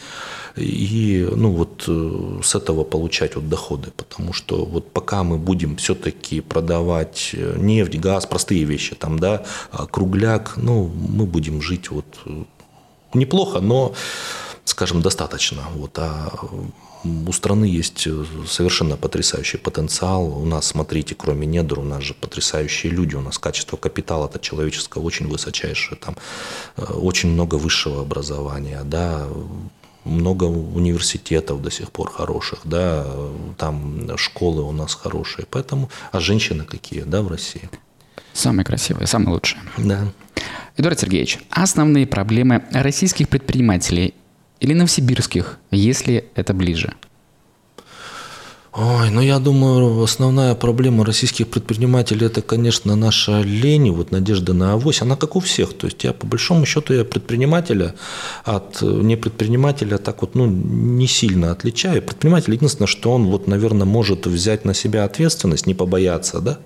и 0.56 1.28
ну, 1.36 1.50
вот 1.50 1.88
с 2.44 2.54
этого 2.54 2.84
получать 2.84 3.34
вот 3.34 3.48
доходы. 3.48 3.90
Потому 3.96 4.32
что 4.32 4.64
вот 4.64 4.90
пока 4.92 5.24
мы 5.24 5.38
будем 5.44 5.76
все-таки 5.76 6.40
продавать 6.40 7.30
э, 7.32 7.56
нефть, 7.58 7.96
газ, 7.96 8.26
простые 8.26 8.64
вещи, 8.64 8.94
там, 8.94 9.18
да, 9.18 9.44
а 9.70 9.86
кругляк, 9.86 10.54
ну, 10.56 10.86
мы 10.86 11.26
будем 11.26 11.60
жить 11.62 11.90
вот 11.90 12.06
э, 12.26 12.44
неплохо, 13.14 13.60
но, 13.60 13.94
скажем, 14.64 15.02
достаточно. 15.02 15.62
Вот, 15.74 15.98
а 15.98 16.32
у 17.04 17.32
страны 17.32 17.66
есть 17.66 18.08
совершенно 18.48 18.96
потрясающий 18.96 19.58
потенциал. 19.58 20.24
У 20.24 20.46
нас, 20.46 20.66
смотрите, 20.66 21.14
кроме 21.14 21.46
недр, 21.46 21.78
у 21.78 21.82
нас 21.82 22.02
же 22.02 22.14
потрясающие 22.14 22.90
люди. 22.90 23.14
У 23.14 23.20
нас 23.20 23.38
качество 23.38 23.76
капитала-то 23.76 24.38
человеческого 24.38 25.02
очень 25.02 25.28
высочайшее. 25.28 25.98
Там 25.98 26.16
очень 26.76 27.30
много 27.30 27.56
высшего 27.56 28.00
образования. 28.00 28.80
Да, 28.84 29.28
много 30.04 30.44
университетов 30.44 31.62
до 31.62 31.70
сих 31.70 31.90
пор 31.90 32.10
хороших, 32.10 32.60
да, 32.64 33.06
там 33.56 34.16
школы 34.16 34.62
у 34.62 34.72
нас 34.72 34.94
хорошие, 34.94 35.46
поэтому, 35.50 35.90
а 36.12 36.20
женщины 36.20 36.64
какие, 36.64 37.02
да, 37.02 37.22
в 37.22 37.28
России? 37.28 37.68
Самые 38.32 38.64
красивые, 38.64 39.06
самые 39.06 39.34
лучшие. 39.34 39.60
Да. 39.78 40.12
Эдуард 40.76 40.98
Сергеевич, 40.98 41.38
основные 41.50 42.06
проблемы 42.06 42.64
российских 42.72 43.28
предпринимателей 43.28 44.14
или 44.60 44.74
новосибирских, 44.74 45.58
если 45.70 46.26
это 46.34 46.52
ближе– 46.52 46.94
Ой, 48.76 49.08
ну 49.10 49.20
я 49.20 49.38
думаю, 49.38 50.02
основная 50.02 50.56
проблема 50.56 51.04
российских 51.04 51.46
предпринимателей 51.46 52.26
это, 52.26 52.42
конечно, 52.42 52.96
наша 52.96 53.40
лень, 53.42 53.92
вот 53.92 54.10
надежда 54.10 54.52
на 54.52 54.72
авось, 54.72 55.00
она 55.00 55.14
как 55.14 55.36
у 55.36 55.40
всех. 55.40 55.74
То 55.74 55.86
есть 55.86 56.02
я 56.02 56.12
по 56.12 56.26
большому 56.26 56.66
счету 56.66 56.92
я 56.92 57.04
предпринимателя 57.04 57.94
от 58.44 58.82
непредпринимателя 58.82 59.98
так 59.98 60.22
вот 60.22 60.34
ну, 60.34 60.46
не 60.46 61.06
сильно 61.06 61.52
отличаю. 61.52 62.02
Предприниматель 62.02 62.52
единственное, 62.52 62.88
что 62.88 63.12
он 63.12 63.26
вот, 63.26 63.46
наверное, 63.46 63.86
может 63.86 64.26
взять 64.26 64.64
на 64.64 64.74
себя 64.74 65.04
ответственность, 65.04 65.68
не 65.68 65.74
побояться, 65.74 66.40
да, 66.40 66.58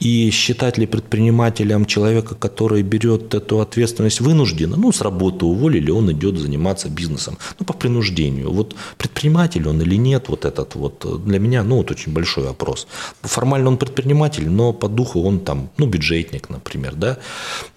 и 0.00 0.30
считать 0.30 0.78
ли 0.78 0.86
предпринимателем 0.86 1.86
человека, 1.86 2.34
который 2.34 2.82
берет 2.82 3.34
эту 3.34 3.60
ответственность 3.60 4.20
вынужденно, 4.20 4.76
ну, 4.76 4.90
с 4.90 5.00
работы 5.00 5.46
уволили, 5.46 5.92
он 5.92 6.10
идет 6.10 6.38
заниматься 6.38 6.88
бизнесом, 6.88 7.38
ну, 7.60 7.66
по 7.66 7.72
принуждению. 7.72 8.50
Вот 8.50 8.74
предприниматель 8.98 9.68
он 9.68 9.80
или 9.80 9.94
нет, 9.94 10.24
вот 10.28 10.44
этот 10.44 10.74
вот 10.74 11.24
для 11.24 11.35
для 11.36 11.46
меня, 11.46 11.62
ну, 11.62 11.76
вот 11.76 11.90
очень 11.90 12.12
большой 12.12 12.44
вопрос. 12.44 12.86
Формально 13.22 13.68
он 13.68 13.76
предприниматель, 13.76 14.48
но 14.48 14.72
по 14.72 14.88
духу 14.88 15.22
он 15.22 15.40
там, 15.40 15.68
ну, 15.78 15.86
бюджетник, 15.86 16.48
например, 16.48 16.94
да. 16.94 17.18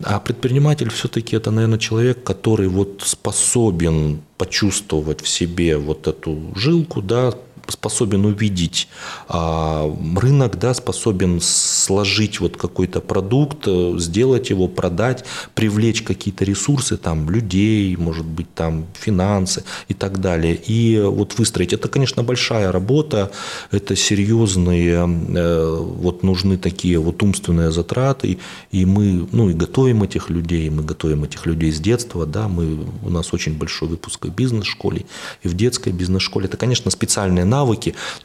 А 0.03 0.19
предприниматель 0.19 0.89
все-таки 0.89 1.35
это, 1.35 1.51
наверное, 1.51 1.79
человек, 1.79 2.23
который 2.23 2.67
вот 2.67 3.01
способен 3.05 4.21
почувствовать 4.37 5.21
в 5.21 5.27
себе 5.27 5.77
вот 5.77 6.07
эту 6.07 6.53
жилку, 6.55 7.01
да, 7.01 7.33
способен 7.71 8.25
увидеть 8.25 8.87
а, 9.27 9.93
рынок, 10.15 10.57
да, 10.59 10.73
способен 10.73 11.39
сложить 11.41 12.39
вот 12.39 12.57
какой-то 12.57 13.01
продукт, 13.01 13.67
э, 13.67 13.95
сделать 13.97 14.49
его, 14.49 14.67
продать, 14.67 15.25
привлечь 15.55 16.01
какие-то 16.01 16.45
ресурсы, 16.45 16.97
там, 16.97 17.29
людей, 17.29 17.95
может 17.97 18.25
быть, 18.25 18.53
там, 18.53 18.85
финансы 18.93 19.63
и 19.87 19.93
так 19.93 20.21
далее. 20.21 20.55
И 20.55 20.99
вот 20.99 21.37
выстроить. 21.37 21.73
Это, 21.73 21.87
конечно, 21.87 22.23
большая 22.23 22.71
работа, 22.71 23.31
это 23.71 23.95
серьезные, 23.95 25.07
э, 25.07 25.75
вот 25.75 26.23
нужны 26.23 26.57
такие 26.57 26.99
вот 26.99 27.23
умственные 27.23 27.71
затраты, 27.71 28.39
и 28.71 28.85
мы, 28.85 29.27
ну, 29.31 29.49
и 29.49 29.53
готовим 29.53 30.03
этих 30.03 30.29
людей, 30.29 30.69
мы 30.69 30.83
готовим 30.83 31.23
этих 31.23 31.45
людей 31.45 31.71
с 31.71 31.79
детства, 31.79 32.25
да, 32.25 32.47
мы, 32.47 32.85
у 33.03 33.09
нас 33.09 33.33
очень 33.33 33.57
большой 33.57 33.89
выпуск 33.89 34.25
в 34.25 34.29
бизнес-школе, 34.29 35.05
и 35.43 35.47
в 35.47 35.53
детской 35.53 35.93
бизнес-школе. 35.93 36.47
Это, 36.47 36.57
конечно, 36.57 36.91
специальные 36.91 37.45
навыки, 37.45 37.58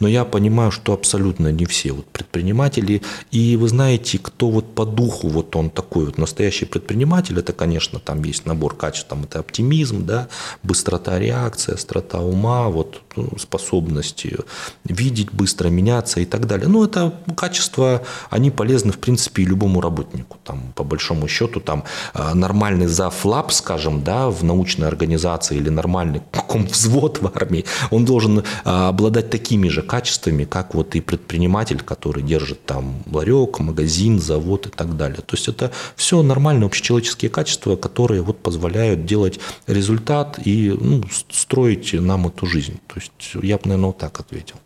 но 0.00 0.08
я 0.08 0.24
понимаю, 0.24 0.70
что 0.70 0.92
абсолютно 0.92 1.48
не 1.52 1.66
все 1.66 1.92
вот 1.92 2.06
предприниматели. 2.06 3.02
И 3.30 3.56
вы 3.56 3.68
знаете, 3.68 4.18
кто 4.18 4.50
вот 4.50 4.74
по 4.74 4.84
духу, 4.84 5.28
вот 5.28 5.56
он 5.56 5.70
такой 5.70 6.06
вот 6.06 6.18
настоящий 6.18 6.66
предприниматель, 6.66 7.38
это, 7.38 7.52
конечно, 7.52 7.98
там 7.98 8.22
есть 8.24 8.46
набор 8.46 8.76
качеств, 8.76 9.08
там 9.08 9.24
это 9.24 9.40
оптимизм, 9.40 10.06
да, 10.06 10.28
быстрота 10.62 11.18
реакции, 11.18 11.74
острота 11.74 12.20
ума, 12.20 12.68
вот 12.68 13.02
ну, 13.16 13.28
способности 13.38 14.38
видеть 14.84 15.32
быстро, 15.32 15.68
меняться 15.68 16.20
и 16.20 16.24
так 16.24 16.46
далее. 16.46 16.68
Ну, 16.68 16.84
это 16.84 17.12
качества, 17.36 18.02
они 18.30 18.50
полезны, 18.50 18.92
в 18.92 18.98
принципе, 18.98 19.42
и 19.42 19.46
любому 19.46 19.80
работнику. 19.80 20.38
Там, 20.44 20.72
по 20.74 20.84
большому 20.84 21.28
счету, 21.28 21.60
там, 21.60 21.84
а, 22.12 22.34
нормальный 22.34 22.86
зафлап, 22.86 23.52
скажем, 23.52 24.02
да, 24.02 24.28
в 24.28 24.42
научной 24.44 24.88
организации 24.88 25.56
или 25.56 25.68
нормальный 25.68 26.22
каком 26.32 26.66
взвод 26.66 27.20
в 27.20 27.30
армии, 27.34 27.64
он 27.90 28.04
должен 28.04 28.44
а, 28.64 28.92
обладать 29.24 29.30
такими 29.30 29.68
же 29.68 29.82
качествами, 29.82 30.44
как 30.44 30.74
вот 30.74 30.94
и 30.94 31.00
предприниматель, 31.00 31.80
который 31.80 32.22
держит 32.22 32.64
там 32.66 33.02
ларек, 33.10 33.60
магазин, 33.60 34.18
завод 34.18 34.66
и 34.66 34.70
так 34.70 34.96
далее. 34.96 35.18
То 35.18 35.36
есть 35.36 35.48
это 35.48 35.70
все 35.96 36.22
нормальные 36.22 36.66
общечеловеческие 36.66 37.30
качества, 37.30 37.76
которые 37.76 38.22
вот 38.22 38.38
позволяют 38.42 39.06
делать 39.06 39.40
результат 39.66 40.38
и 40.46 40.74
ну, 40.80 41.02
строить 41.30 41.94
нам 41.94 42.26
эту 42.26 42.46
жизнь. 42.46 42.78
То 42.86 43.00
есть 43.00 43.44
я 43.44 43.56
бы, 43.56 43.62
наверное, 43.64 43.86
вот 43.86 43.98
так 43.98 44.20
ответил. 44.20 44.56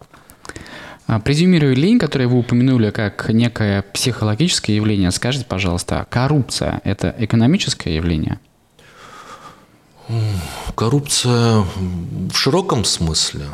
А, 1.07 1.21
презюмирую 1.21 1.75
лень, 1.75 1.99
которую 1.99 2.29
вы 2.29 2.39
упомянули 2.39 2.91
как 2.91 3.31
некое 3.31 3.83
психологическое 3.83 4.77
явление, 4.77 5.11
скажите, 5.11 5.45
пожалуйста, 5.45 6.07
коррупция– 6.11 6.81
это 6.85 7.15
экономическое 7.19 7.97
явление? 7.97 8.39
Коррупция 10.75 11.65
в 12.31 12.35
широком 12.35 12.85
смысле. 12.85 13.45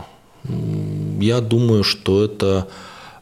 Я 1.20 1.40
думаю, 1.40 1.84
что 1.84 2.24
это, 2.24 2.68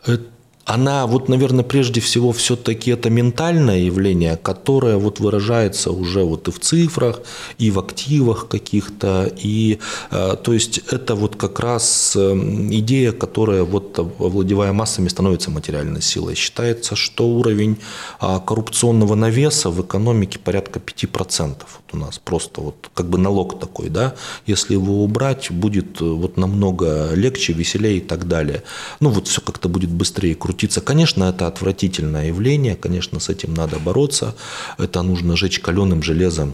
это 0.05 0.31
она 0.64 1.07
вот, 1.07 1.28
наверное, 1.28 1.64
прежде 1.64 2.00
всего 2.00 2.33
все-таки 2.33 2.90
это 2.90 3.11
ментальное 3.11 3.78
явление, 3.78 4.37
которое 4.37 4.97
вот 4.97 5.21
выражается 5.21 5.90
уже 5.90 6.25
вот 6.25 6.49
и 6.49 6.50
в 6.50 6.61
цифрах, 6.61 7.21
и 7.59 7.71
в 7.71 7.78
активах 7.78 8.49
каких-то, 8.49 9.31
и 9.37 9.78
э, 10.11 10.37
то 10.42 10.52
есть 10.52 10.78
это 10.90 11.14
вот 11.14 11.37
как 11.37 11.61
раз 11.61 12.14
э, 12.16 12.33
идея, 12.71 13.12
которая 13.12 13.64
вот 13.64 13.99
овладевая 13.99 14.73
массами 14.73 15.09
становится 15.09 15.50
материальной 15.50 16.02
силой. 16.02 16.35
Считается, 16.35 16.97
что 16.97 17.28
уровень 17.28 17.78
э, 18.21 18.38
коррупционного 18.47 19.14
навеса 19.14 19.71
в 19.71 19.81
экономике 19.83 20.38
порядка 20.38 20.81
5% 20.81 21.57
вот 21.92 21.92
у 21.92 21.97
нас 21.97 22.19
просто 22.19 22.61
вот 22.61 22.90
как 22.95 23.09
бы 23.09 23.19
налог 23.19 23.59
такой, 23.59 23.88
да, 23.88 24.14
если 24.47 24.75
его 24.75 25.04
убрать, 25.04 25.50
будет 25.50 26.00
вот 26.00 26.37
намного 26.37 27.12
легче, 27.14 27.52
веселее 27.52 27.99
и 27.99 28.00
так 28.00 28.28
далее. 28.28 28.62
Ну 29.00 29.11
вот 29.11 29.28
все 29.28 29.40
как-то 29.40 29.69
будет 29.69 29.90
быстрее 29.90 30.35
крутиться 30.35 30.52
крутиться. 30.62 30.81
Конечно, 30.81 31.25
это 31.25 31.47
отвратительное 31.47 32.28
явление, 32.28 32.75
конечно, 32.75 33.19
с 33.21 33.28
этим 33.28 33.54
надо 33.54 33.78
бороться. 33.78 34.35
Это 34.78 35.02
нужно 35.02 35.37
жечь 35.37 35.59
каленым 35.61 36.02
железом, 36.02 36.52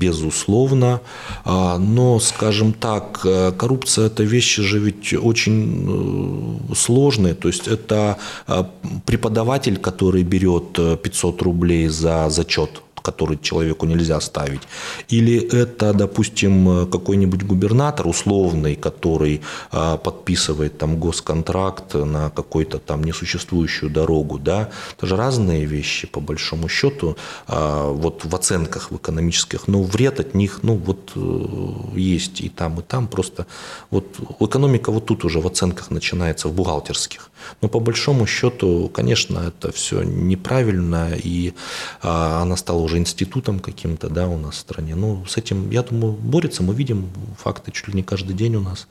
безусловно. 0.00 1.00
А, 1.44 1.78
но, 1.78 2.20
скажем 2.20 2.72
так, 2.72 3.20
э, 3.24 3.52
коррупция– 3.52 4.06
это 4.10 4.22
вещи 4.22 4.62
же 4.62 4.78
ведь 4.78 5.14
очень 5.14 6.70
э, 6.70 6.74
сложные. 6.74 7.34
То 7.34 7.48
есть 7.48 7.68
это 7.68 8.16
э, 8.48 8.64
преподаватель, 9.06 9.76
который 9.76 10.24
берет 10.24 10.78
500 11.02 11.42
рублей 11.42 11.88
за 11.88 12.30
зачет– 12.30 12.70
который 13.04 13.38
человеку 13.38 13.86
нельзя 13.86 14.20
ставить, 14.20 14.62
или 15.08 15.36
это, 15.36 15.92
допустим, 15.92 16.86
какой-нибудь 16.90 17.42
губернатор 17.42 18.06
условный, 18.06 18.74
который 18.76 19.42
а, 19.70 19.96
подписывает 19.96 20.78
там 20.78 20.98
госконтракт 20.98 21.94
на 21.94 22.30
какой-то 22.30 22.78
там 22.78 23.04
несуществующую 23.04 23.90
дорогу, 23.90 24.38
да, 24.38 24.70
это 24.96 25.06
же 25.06 25.16
разные 25.16 25.66
вещи 25.66 26.06
по 26.06 26.20
большому 26.20 26.68
счету, 26.68 27.16
а, 27.46 27.90
вот 27.90 28.24
в 28.24 28.34
оценках 28.34 28.90
в 28.90 28.96
экономических, 28.96 29.68
но 29.68 29.82
вред 29.82 30.20
от 30.20 30.34
них, 30.34 30.60
ну 30.62 30.74
вот 30.76 31.12
э, 31.16 31.98
есть 31.98 32.40
и 32.40 32.48
там, 32.48 32.80
и 32.80 32.82
там, 32.82 33.06
просто 33.06 33.46
вот 33.90 34.06
экономика 34.40 34.90
вот 34.90 35.06
тут 35.06 35.24
уже 35.24 35.40
в 35.40 35.46
оценках 35.46 35.90
начинается, 35.90 36.48
в 36.48 36.52
бухгалтерских, 36.54 37.30
но 37.60 37.68
по 37.68 37.80
большому 37.80 38.26
счету, 38.26 38.90
конечно, 38.92 39.38
это 39.48 39.72
все 39.72 40.02
неправильно, 40.02 41.12
и 41.14 41.54
а, 42.02 42.42
она 42.42 42.56
стала 42.56 42.80
уже 42.80 42.98
институтом 42.98 43.60
каким-то, 43.60 44.08
да, 44.08 44.28
у 44.28 44.38
нас 44.38 44.54
в 44.54 44.58
стране. 44.58 44.94
Ну, 44.94 45.24
с 45.26 45.36
этим, 45.36 45.70
я 45.70 45.82
думаю, 45.82 46.12
борется, 46.12 46.62
мы 46.62 46.74
видим 46.74 47.08
факты 47.38 47.70
чуть 47.72 47.88
ли 47.88 47.94
не 47.94 48.02
каждый 48.02 48.34
день 48.34 48.56
у 48.56 48.60
нас 48.60 48.86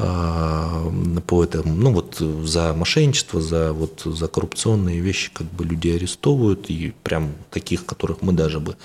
а, 0.00 0.92
по 1.26 1.42
этому, 1.42 1.74
ну 1.74 1.92
вот 1.92 2.22
за 2.44 2.72
мошенничество, 2.72 3.40
за 3.40 3.72
вот 3.72 4.02
за 4.04 4.28
коррупционные 4.28 5.00
вещи 5.00 5.32
как 5.34 5.48
бы 5.48 5.64
людей 5.64 5.96
арестовывают 5.96 6.70
и 6.70 6.94
прям 7.02 7.32
таких, 7.50 7.84
которых 7.84 8.22
мы 8.22 8.32
даже 8.32 8.60
бы 8.60 8.76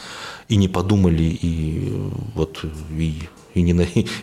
и 0.49 0.55
не 0.55 0.67
подумали 0.67 1.23
и 1.23 1.93
вот 2.33 2.65
и 2.97 3.29
и 3.53 3.61
не, 3.61 3.73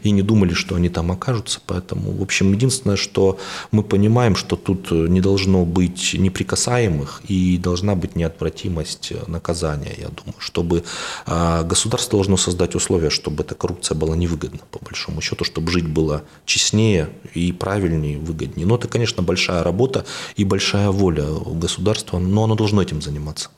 и 0.03 0.11
не 0.11 0.23
думали, 0.23 0.55
что 0.55 0.75
они 0.75 0.89
там 0.89 1.13
окажутся. 1.13 1.61
Поэтому, 1.67 2.13
в 2.13 2.23
общем, 2.23 2.53
единственное, 2.53 2.97
что 2.97 3.39
мы 3.71 3.83
понимаем, 3.83 4.37
что 4.37 4.57
тут 4.57 4.91
не 4.91 5.21
должно 5.21 5.65
быть 5.65 6.15
неприкасаемых 6.15 7.23
и 7.29 7.59
должна 7.59 7.95
быть 7.95 8.17
неотвратимость 8.17 9.13
наказания, 9.27 9.95
я 9.99 10.09
думаю, 10.09 10.39
чтобы 10.39 10.85
а, 11.27 11.63
государство 11.63 12.19
должно 12.19 12.37
создать 12.37 12.75
условия, 12.75 13.11
чтобы 13.11 13.43
эта 13.43 13.55
коррупция 13.55 13.95
была 13.95 14.17
невыгодна, 14.17 14.61
по 14.71 14.79
большому 14.85 15.21
счету, 15.21 15.45
чтобы 15.45 15.71
жить 15.71 15.87
было 15.87 16.23
честнее 16.45 17.09
и 17.35 17.53
правильнее, 17.53 18.19
выгоднее. 18.19 18.67
Но 18.67 18.77
это, 18.77 18.89
конечно, 18.89 19.23
большая 19.23 19.63
работа 19.63 20.05
и 20.37 20.45
большая 20.45 20.91
воля 20.91 21.27
государства, 21.47 22.19
но 22.19 22.45
оно 22.45 22.55
должно 22.55 22.83
этим 22.83 23.03
заниматься. 23.03 23.51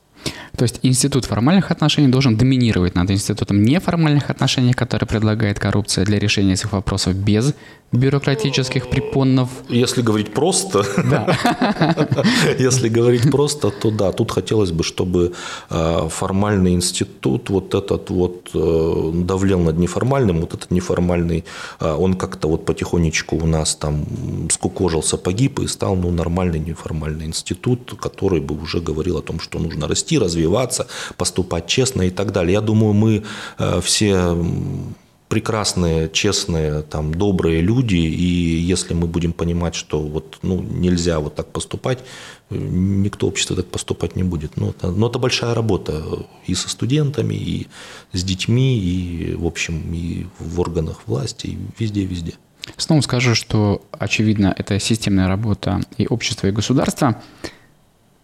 То 0.56 0.64
есть 0.64 0.80
институт 0.82 1.24
формальных 1.24 1.70
отношений 1.70 2.08
должен 2.08 2.36
доминировать 2.36 2.94
над 2.94 3.10
институтом 3.10 3.62
неформальных 3.62 4.30
отношений, 4.30 4.72
который 4.72 5.06
предлагает 5.06 5.58
коррупция 5.58 6.04
для 6.04 6.18
решения 6.18 6.52
этих 6.52 6.72
вопросов 6.72 7.14
без 7.14 7.54
бюрократических 7.92 8.88
препонов. 8.88 9.48
Если 9.68 10.02
говорить 10.02 10.32
просто, 10.32 10.84
да. 10.96 11.36
если 12.58 12.88
говорить 12.88 13.30
просто, 13.30 13.70
то 13.70 13.90
да, 13.90 14.12
тут 14.12 14.30
хотелось 14.30 14.70
бы, 14.70 14.82
чтобы 14.82 15.32
э, 15.70 16.08
формальный 16.08 16.72
институт 16.72 17.50
вот 17.50 17.74
этот 17.74 18.10
вот 18.10 18.50
э, 18.54 19.10
давлел 19.14 19.60
над 19.60 19.78
неформальным, 19.78 20.40
вот 20.40 20.54
этот 20.54 20.70
неформальный, 20.70 21.44
э, 21.80 21.94
он 21.94 22.14
как-то 22.14 22.48
вот 22.48 22.64
потихонечку 22.64 23.36
у 23.36 23.46
нас 23.46 23.74
там 23.74 24.06
скукожился, 24.50 25.18
погиб 25.18 25.60
и 25.60 25.66
стал 25.66 25.94
ну, 25.96 26.10
нормальный 26.10 26.60
неформальный 26.60 27.26
институт, 27.26 27.94
который 28.00 28.40
бы 28.40 28.54
уже 28.62 28.80
говорил 28.80 29.18
о 29.18 29.22
том, 29.22 29.38
что 29.38 29.58
нужно 29.58 29.86
расти, 29.86 30.18
развиваться, 30.18 30.86
поступать 31.18 31.66
честно 31.66 32.02
и 32.02 32.10
так 32.10 32.32
далее. 32.32 32.54
Я 32.54 32.60
думаю, 32.62 32.94
мы 32.94 33.22
все 33.82 34.34
прекрасные, 35.32 36.10
честные, 36.10 36.82
там, 36.82 37.14
добрые 37.14 37.62
люди, 37.62 37.96
и 37.96 38.60
если 38.72 38.92
мы 38.92 39.06
будем 39.06 39.32
понимать, 39.32 39.74
что 39.74 39.98
вот, 39.98 40.38
ну, 40.42 40.60
нельзя 40.60 41.20
вот 41.20 41.34
так 41.36 41.50
поступать, 41.50 42.00
никто 42.50 43.28
общество 43.28 43.56
так 43.56 43.64
поступать 43.64 44.14
не 44.14 44.24
будет. 44.24 44.58
Но 44.58 44.68
это, 44.68 44.90
но 44.90 45.06
это 45.06 45.18
большая 45.18 45.54
работа 45.54 46.04
и 46.44 46.54
со 46.54 46.68
студентами, 46.68 47.34
и 47.34 47.66
с 48.12 48.22
детьми, 48.22 48.78
и, 48.78 49.34
в 49.34 49.46
общем, 49.46 49.94
и 49.94 50.26
в 50.38 50.60
органах 50.60 51.00
власти, 51.06 51.46
и 51.46 51.58
везде-везде. 51.78 52.34
Снова 52.76 53.00
скажу, 53.00 53.34
что, 53.34 53.80
очевидно, 53.90 54.54
это 54.54 54.78
системная 54.78 55.28
работа 55.28 55.80
и 55.96 56.06
общества, 56.06 56.48
и 56.48 56.50
государства 56.50 57.22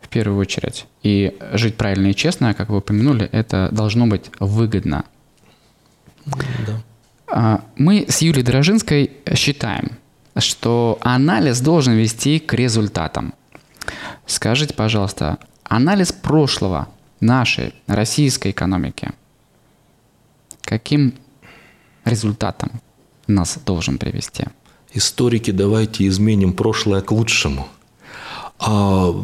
в 0.02 0.10
первую 0.10 0.38
очередь. 0.38 0.84
И 1.02 1.34
жить 1.54 1.78
правильно 1.78 2.08
и 2.08 2.14
честно, 2.14 2.52
как 2.52 2.68
вы 2.68 2.76
упомянули, 2.78 3.24
это 3.32 3.70
должно 3.72 4.06
быть 4.06 4.26
выгодно. 4.40 5.06
Да. 6.66 6.82
А, 7.30 7.62
мы 7.76 8.06
с 8.08 8.22
Юлией 8.22 8.44
Дрожинской 8.44 9.10
считаем, 9.34 9.92
что 10.36 10.98
анализ 11.02 11.60
должен 11.60 11.94
вести 11.94 12.38
к 12.38 12.54
результатам. 12.54 13.34
Скажите, 14.26 14.74
пожалуйста, 14.74 15.38
анализ 15.64 16.12
прошлого 16.12 16.88
нашей 17.20 17.74
российской 17.86 18.50
экономики 18.50 19.12
каким 20.68 21.14
результатом 22.04 22.70
нас 23.26 23.58
должен 23.64 23.98
привести? 23.98 24.44
Историки, 24.92 25.50
давайте 25.50 26.06
изменим 26.06 26.52
прошлое 26.52 27.00
к 27.00 27.10
лучшему. 27.10 27.68
А 28.58 29.14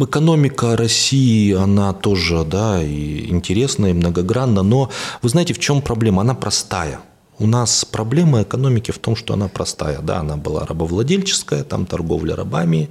экономика 0.00 0.76
России, 0.76 1.52
она 1.52 1.92
тоже, 1.92 2.44
да, 2.44 2.82
и 2.82 3.30
интересная, 3.30 3.90
и 3.90 3.94
многогранна, 3.94 4.62
но 4.62 4.90
вы 5.22 5.28
знаете, 5.28 5.54
в 5.54 5.58
чем 5.58 5.82
проблема? 5.82 6.22
Она 6.22 6.34
простая– 6.34 7.00
у 7.38 7.46
нас 7.46 7.84
проблема 7.84 8.42
экономики 8.42 8.90
в 8.90 8.98
том, 8.98 9.16
что 9.16 9.34
она 9.34 9.48
простая. 9.48 9.98
Да, 10.00 10.18
она 10.18 10.36
была 10.36 10.66
рабовладельческая, 10.66 11.64
там 11.64 11.86
торговля 11.86 12.36
рабами, 12.36 12.88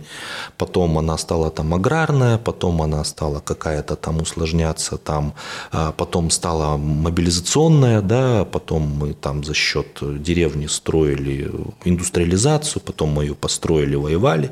потом 0.58 0.98
она 0.98 1.18
стала 1.18 1.50
там 1.50 1.74
аграрная, 1.74 2.38
потом 2.38 2.82
она 2.82 3.04
стала 3.04 3.40
какая-то 3.40 3.96
там 3.96 4.22
усложняться, 4.22 4.98
там, 4.98 5.34
а 5.72 5.92
потом 5.92 6.30
стала 6.30 6.78
мобилизационная, 6.78 8.02
да, 8.02 8.46
потом 8.46 8.84
мы 8.84 9.14
там 9.14 9.44
за 9.44 9.54
счет 9.54 9.88
деревни 10.02 10.68
строили 10.68 11.52
индустриализацию, 11.86 12.82
потом 12.82 13.10
мы 13.10 13.26
ее 13.26 13.36
построили, 13.36 13.96
воевали. 13.96 14.52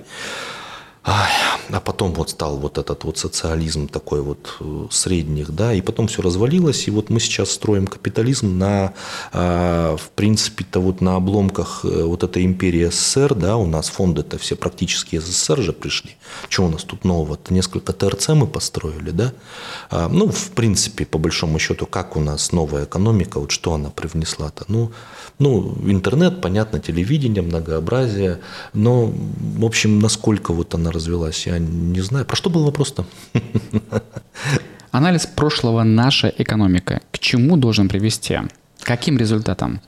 А 1.06 1.80
потом 1.82 2.14
вот 2.14 2.32
стал 2.32 2.58
вот 2.58 2.80
этот 2.80 3.04
вот 3.04 3.18
социализм 3.20 3.88
такой 3.88 4.22
вот 4.22 4.56
э, 4.60 4.88
средних, 4.90 5.52
да, 5.54 5.74
и 5.74 5.82
потом 5.82 6.08
все 6.08 6.24
развалилось, 6.24 6.88
и 6.88 6.92
вот 6.92 7.10
мы 7.10 7.20
сейчас 7.20 7.52
строим 7.52 7.86
капитализм 7.86 8.58
на, 8.58 8.94
а, 9.32 9.98
в 9.98 10.10
принципе-то 10.10 10.80
вот 10.80 11.02
на 11.02 11.16
обломках 11.16 11.82
э, 11.84 12.04
вот 12.04 12.24
этой 12.24 12.44
империи 12.44 12.90
СССР, 12.90 13.36
да, 13.36 13.58
у 13.58 13.68
нас 13.68 13.90
фонды-то 13.90 14.40
все 14.40 14.56
практически 14.56 15.16
из 15.16 15.26
СССР 15.26 15.62
же 15.62 15.74
пришли. 15.74 16.12
Что 16.50 16.66
у 16.66 16.70
нас 16.70 16.84
тут 16.84 17.06
нового? 17.06 17.36
-то? 17.36 17.54
Несколько 17.54 17.94
ТРЦ 17.94 18.30
мы 18.30 18.48
построили, 18.48 19.12
да. 19.12 19.32
А, 19.92 20.10
ну, 20.10 20.28
в 20.28 20.52
принципе, 20.52 21.06
по 21.06 21.20
большому 21.20 21.60
счету, 21.60 21.86
как 21.86 22.18
у 22.18 22.20
нас 22.20 22.52
новая 22.52 22.86
экономика, 22.86 23.40
вот 23.40 23.52
что 23.52 23.74
она 23.74 23.90
привнесла-то? 23.90 24.66
Ну, 24.68 24.92
ну, 25.40 25.76
интернет, 25.86 26.42
понятно, 26.42 26.80
телевидение, 26.80 27.44
многообразие, 27.44 28.40
но, 28.74 29.12
в 29.60 29.66
общем, 29.66 30.00
насколько 30.00 30.54
вот 30.54 30.74
она 30.74 30.92
развелась, 30.96 31.48
я 31.48 31.60
не 31.60 32.02
знаю. 32.02 32.26
Про 32.26 32.36
что 32.36 32.50
был 32.50 32.64
вопрос-то? 32.64 33.06
Анализ 34.92 35.26
прошлого 35.26 35.84
наша 35.84 36.34
экономика 36.38 37.02
к 37.12 37.20
чему 37.20 37.58
должен 37.58 37.90
привести? 37.90 38.40
Каким 38.82 39.18
результатом? 39.18 39.82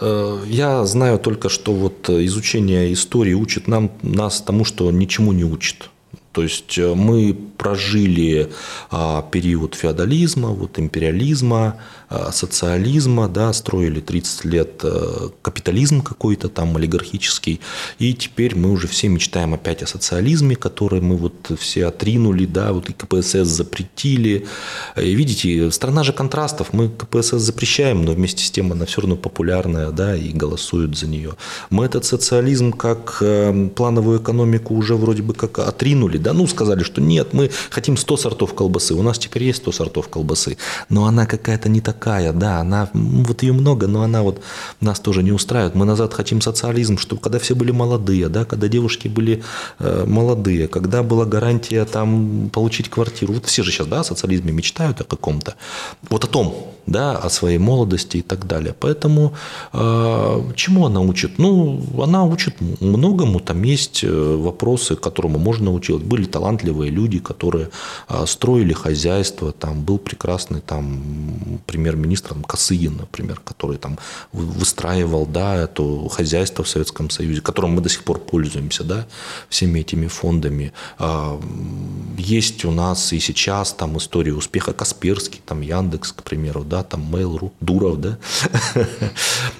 Э, 0.00 0.40
я 0.46 0.84
знаю 0.84 1.18
только, 1.18 1.48
что 1.48 1.72
вот 1.72 2.10
изучение 2.10 2.92
истории 2.92 3.34
учит 3.34 3.68
нам, 3.68 3.90
нас 4.02 4.40
тому, 4.40 4.64
что 4.64 4.90
ничему 4.90 5.32
не 5.32 5.44
учит. 5.44 5.90
То 6.34 6.42
есть 6.42 6.76
э, 6.78 6.94
мы 6.94 7.32
прожили 7.32 8.50
а, 8.90 9.22
период 9.22 9.76
феодализма, 9.76 10.48
вот 10.48 10.78
империализма, 10.80 11.76
а, 12.08 12.32
социализма, 12.32 13.28
да, 13.28 13.52
строили 13.52 14.00
30 14.00 14.44
лет 14.44 14.80
а, 14.82 15.30
капитализм 15.42 16.02
какой-то 16.02 16.48
там 16.48 16.76
олигархический, 16.76 17.60
и 17.98 18.14
теперь 18.14 18.54
мы 18.54 18.70
уже 18.70 18.86
все 18.86 19.08
мечтаем 19.08 19.54
опять 19.54 19.82
о 19.82 19.86
социализме, 19.86 20.56
который 20.56 21.00
мы 21.00 21.16
вот 21.16 21.52
все 21.58 21.86
отринули, 21.86 22.44
да, 22.46 22.72
вот 22.72 22.90
и 22.90 22.92
КПСС 22.92 23.48
запретили. 23.48 24.46
И 25.00 25.14
видите, 25.14 25.70
страна 25.70 26.02
же 26.02 26.12
контрастов, 26.12 26.72
мы 26.72 26.88
КПСС 26.88 27.40
запрещаем, 27.40 28.04
но 28.04 28.12
вместе 28.12 28.44
с 28.44 28.50
тем 28.50 28.72
она 28.72 28.84
все 28.86 29.00
равно 29.00 29.16
популярная, 29.16 29.90
да, 29.90 30.16
и 30.16 30.30
голосуют 30.32 30.98
за 30.98 31.06
нее. 31.06 31.34
Мы 31.70 31.86
этот 31.86 32.04
социализм 32.04 32.72
как 32.72 33.18
э, 33.20 33.68
плановую 33.74 34.20
экономику 34.20 34.74
уже 34.74 34.96
вроде 34.96 35.22
бы 35.22 35.34
как 35.34 35.58
отринули, 35.58 36.18
да, 36.24 36.32
ну 36.32 36.46
сказали, 36.46 36.82
что 36.82 37.00
нет, 37.00 37.32
мы 37.32 37.50
хотим 37.70 37.96
100 37.96 38.16
сортов 38.16 38.54
колбасы, 38.54 38.94
у 38.94 39.02
нас 39.02 39.18
теперь 39.18 39.44
есть 39.44 39.58
100 39.58 39.72
сортов 39.72 40.08
колбасы, 40.08 40.56
но 40.88 41.06
она 41.06 41.26
какая-то 41.26 41.68
не 41.68 41.80
такая, 41.80 42.32
да, 42.32 42.60
она, 42.60 42.88
вот 42.92 43.42
ее 43.42 43.52
много, 43.52 43.86
но 43.86 44.02
она 44.02 44.22
вот 44.22 44.40
нас 44.80 44.98
тоже 44.98 45.22
не 45.22 45.32
устраивает. 45.32 45.74
Мы 45.74 45.84
назад 45.84 46.14
хотим 46.14 46.40
социализм, 46.40 46.98
чтобы 46.98 47.20
когда 47.20 47.38
все 47.38 47.54
были 47.54 47.70
молодые, 47.70 48.28
да, 48.28 48.44
когда 48.44 48.68
девушки 48.68 49.08
были 49.08 49.42
э, 49.78 50.04
молодые, 50.06 50.66
когда 50.66 51.02
была 51.02 51.26
гарантия 51.26 51.84
там 51.84 52.50
получить 52.50 52.88
квартиру. 52.88 53.34
Вот 53.34 53.46
все 53.46 53.62
же 53.62 53.70
сейчас, 53.70 53.86
да, 53.86 54.00
о 54.00 54.04
социализме 54.04 54.52
мечтают 54.52 55.00
о 55.00 55.04
каком-то, 55.04 55.54
вот 56.10 56.24
о 56.24 56.26
том, 56.26 56.74
да, 56.86 57.16
о 57.16 57.30
своей 57.30 57.58
молодости 57.58 58.18
и 58.18 58.22
так 58.22 58.46
далее. 58.46 58.74
Поэтому 58.78 59.34
э, 59.72 60.52
чему 60.54 60.86
она 60.86 61.00
учит? 61.00 61.38
Ну, 61.38 61.82
она 62.02 62.24
учит 62.24 62.60
многому, 62.80 63.40
там 63.40 63.62
есть 63.62 64.04
э, 64.04 64.36
вопросы, 64.36 64.96
которому 64.96 65.38
можно 65.38 65.72
учить. 65.72 66.02
Были 66.14 66.26
талантливые 66.26 66.92
люди, 66.92 67.18
которые 67.18 67.70
э, 68.08 68.24
строили 68.26 68.72
хозяйство, 68.72 69.50
там 69.50 69.82
был 69.82 69.98
прекрасный 69.98 70.60
там 70.60 71.02
премьер-министр 71.66 72.36
Косыгин, 72.46 72.98
например, 72.98 73.40
который 73.44 73.78
там 73.78 73.98
выстраивал, 74.32 75.26
да, 75.26 75.56
это 75.56 76.08
хозяйство 76.08 76.62
в 76.62 76.68
Советском 76.68 77.10
Союзе, 77.10 77.40
которым 77.40 77.72
мы 77.72 77.80
до 77.80 77.88
сих 77.88 78.04
пор 78.04 78.20
пользуемся, 78.20 78.84
да, 78.84 79.06
всеми 79.48 79.80
этими 79.80 80.06
фондами. 80.06 80.72
Э, 81.00 81.40
есть 82.16 82.64
у 82.64 82.70
нас 82.70 83.12
и 83.12 83.18
сейчас 83.18 83.72
там 83.72 83.98
история 83.98 84.34
успеха 84.34 84.72
Касперский, 84.72 85.40
там 85.44 85.62
Яндекс, 85.62 86.12
к 86.12 86.22
примеру, 86.22 86.62
да, 86.62 86.84
там 86.84 87.12
Mail.ru, 87.12 87.50
Дуров, 87.60 88.00
да. 88.00 88.18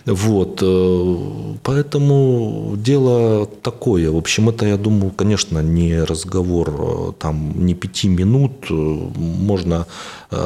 Вот. 0.07 0.61
Э, 0.62 1.55
поэтому 1.64 2.75
дело 2.77 3.47
такое. 3.47 4.11
В 4.11 4.17
общем, 4.17 4.51
это, 4.51 4.67
я 4.67 4.77
думаю, 4.77 5.11
конечно, 5.11 5.59
не 5.59 6.05
разговор 6.05 6.44
э, 6.47 7.13
там 7.19 7.67
не 7.67 7.75
пяти 7.75 8.09
минут. 8.09 8.53
Э, 8.71 8.75
можно 8.75 9.87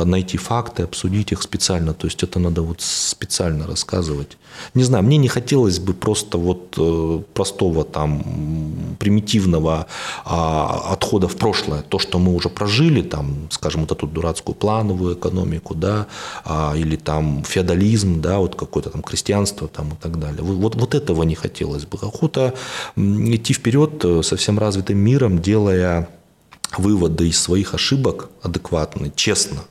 найти 0.04 0.36
факты, 0.36 0.82
обсудить 0.82 1.32
их 1.32 1.42
специально. 1.42 1.94
То 1.94 2.06
есть 2.06 2.22
это 2.22 2.38
надо 2.38 2.60
вот 2.60 2.82
специально 2.82 3.66
рассказывать. 3.66 4.36
Не 4.74 4.84
знаю, 4.84 5.04
мне 5.04 5.16
не 5.16 5.28
хотелось 5.28 5.78
бы 5.78 5.94
просто 5.94 6.36
вот 6.36 6.78
простого 7.32 7.84
там 7.84 8.22
примитивного 8.98 9.86
а, 10.24 10.92
отхода 10.92 11.28
в 11.28 11.36
прошлое. 11.36 11.82
То, 11.82 11.98
что 11.98 12.18
мы 12.18 12.34
уже 12.34 12.48
прожили, 12.48 13.02
там, 13.02 13.48
скажем, 13.50 13.82
вот 13.82 13.92
эту 13.92 14.06
дурацкую 14.06 14.54
плановую 14.54 15.14
экономику, 15.14 15.74
да, 15.74 16.06
а, 16.44 16.74
или 16.76 16.96
там 16.96 17.44
феодализм, 17.44 18.20
да, 18.20 18.38
вот 18.38 18.54
какое-то 18.54 18.90
там 18.90 19.02
крестьянство 19.02 19.68
там 19.68 19.88
и 19.88 19.96
так 20.00 20.18
далее. 20.18 20.42
Вот, 20.42 20.74
вот 20.74 20.94
этого 20.94 21.22
не 21.22 21.34
хотелось 21.34 21.84
бы. 21.84 21.98
Охота 22.02 22.54
идти 22.96 23.54
вперед 23.54 24.04
э, 24.04 24.22
со 24.22 24.36
всем 24.36 24.58
развитым 24.58 24.98
миром, 24.98 25.40
делая 25.40 25.87
выводы 26.76 27.28
из 27.28 27.40
своих 27.40 27.74
ошибок 27.74 28.30
адекватно, 28.42 29.10
честно, 29.14 29.64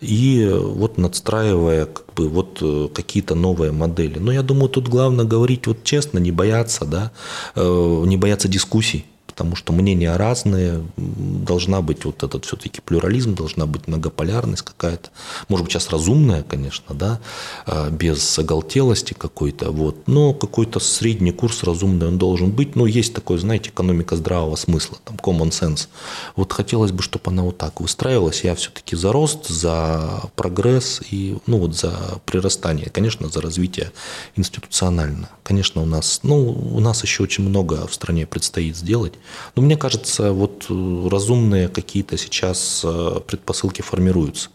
и 0.00 0.48
вот 0.52 0.98
надстраивая 0.98 1.86
как 1.86 2.12
бы 2.14 2.28
вот 2.28 2.58
э, 2.60 2.88
какие-то 2.92 3.34
новые 3.34 3.72
модели. 3.72 4.18
Но 4.18 4.32
я 4.32 4.42
думаю, 4.42 4.68
тут 4.68 4.88
главное 4.88 5.24
говорить 5.24 5.66
вот 5.66 5.84
честно, 5.84 6.18
не 6.18 6.32
бояться, 6.32 6.84
да, 6.84 7.12
э, 7.54 8.02
не 8.06 8.16
бояться 8.16 8.48
дискуссий 8.48 9.06
потому 9.34 9.56
что 9.56 9.72
мнения 9.72 10.14
разные, 10.16 10.84
должна 10.96 11.82
быть 11.82 12.04
вот 12.04 12.22
этот 12.22 12.44
все-таки 12.44 12.80
плюрализм, 12.80 13.34
должна 13.34 13.66
быть 13.66 13.88
многополярность 13.88 14.62
какая-то, 14.62 15.10
может 15.48 15.64
быть, 15.64 15.72
сейчас 15.72 15.90
разумная, 15.90 16.44
конечно, 16.44 16.94
да, 16.94 17.18
а, 17.66 17.90
без 17.90 18.38
оголтелости 18.38 19.12
какой-то, 19.12 19.72
вот, 19.72 20.06
но 20.06 20.34
какой-то 20.34 20.78
средний 20.78 21.32
курс 21.32 21.64
разумный 21.64 22.06
он 22.06 22.16
должен 22.16 22.52
быть, 22.52 22.76
но 22.76 22.86
есть 22.86 23.12
такой, 23.12 23.38
знаете, 23.38 23.70
экономика 23.70 24.14
здравого 24.14 24.54
смысла, 24.54 24.98
там, 25.04 25.16
common 25.16 25.50
sense. 25.50 25.88
Вот 26.36 26.52
хотелось 26.52 26.92
бы, 26.92 27.02
чтобы 27.02 27.24
она 27.32 27.42
вот 27.42 27.58
так 27.58 27.80
выстраивалась, 27.80 28.44
я 28.44 28.54
все-таки 28.54 28.94
за 28.94 29.10
рост, 29.10 29.48
за 29.48 30.30
прогресс 30.36 31.00
и, 31.10 31.36
ну, 31.48 31.58
вот 31.58 31.74
за 31.74 32.20
прирастание, 32.24 32.88
конечно, 32.88 33.28
за 33.28 33.40
развитие 33.40 33.90
институционально. 34.36 35.28
Конечно, 35.44 35.82
у 35.82 35.84
нас, 35.84 36.20
ну, 36.22 36.36
у 36.72 36.80
нас 36.80 37.02
еще 37.02 37.22
очень 37.22 37.46
много 37.46 37.86
в 37.86 37.92
стране 37.92 38.26
предстоит 38.26 38.76
сделать, 38.76 39.12
но 39.54 39.62
мне 39.62 39.76
кажется, 39.76 40.32
вот 40.32 40.66
э, 40.70 41.08
разумные 41.10 41.68
какие-то 41.68 42.16
сейчас 42.16 42.80
э, 42.82 43.20
предпосылки 43.26 43.82
формируются. 43.82 44.48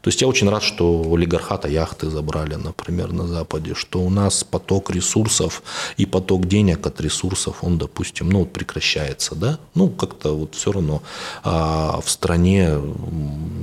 То 0.00 0.08
есть 0.08 0.20
я 0.20 0.28
очень 0.28 0.48
рад, 0.48 0.62
что 0.62 1.12
олигархата 1.12 1.68
яхты 1.68 2.08
забрали, 2.08 2.54
например, 2.54 3.12
на 3.12 3.26
Западе, 3.26 3.74
что 3.74 4.00
у 4.00 4.10
нас 4.10 4.44
поток 4.44 4.90
ресурсов 4.90 5.62
и 5.96 6.06
поток 6.06 6.46
денег 6.46 6.86
от 6.86 7.00
ресурсов, 7.00 7.58
он, 7.62 7.78
допустим, 7.78 8.30
ну, 8.30 8.40
вот 8.40 8.52
прекращается, 8.52 9.34
да? 9.34 9.58
Ну, 9.74 9.88
как-то 9.88 10.36
вот 10.36 10.54
все 10.54 10.72
равно 10.72 11.02
а 11.42 12.00
в 12.00 12.08
стране 12.08 12.78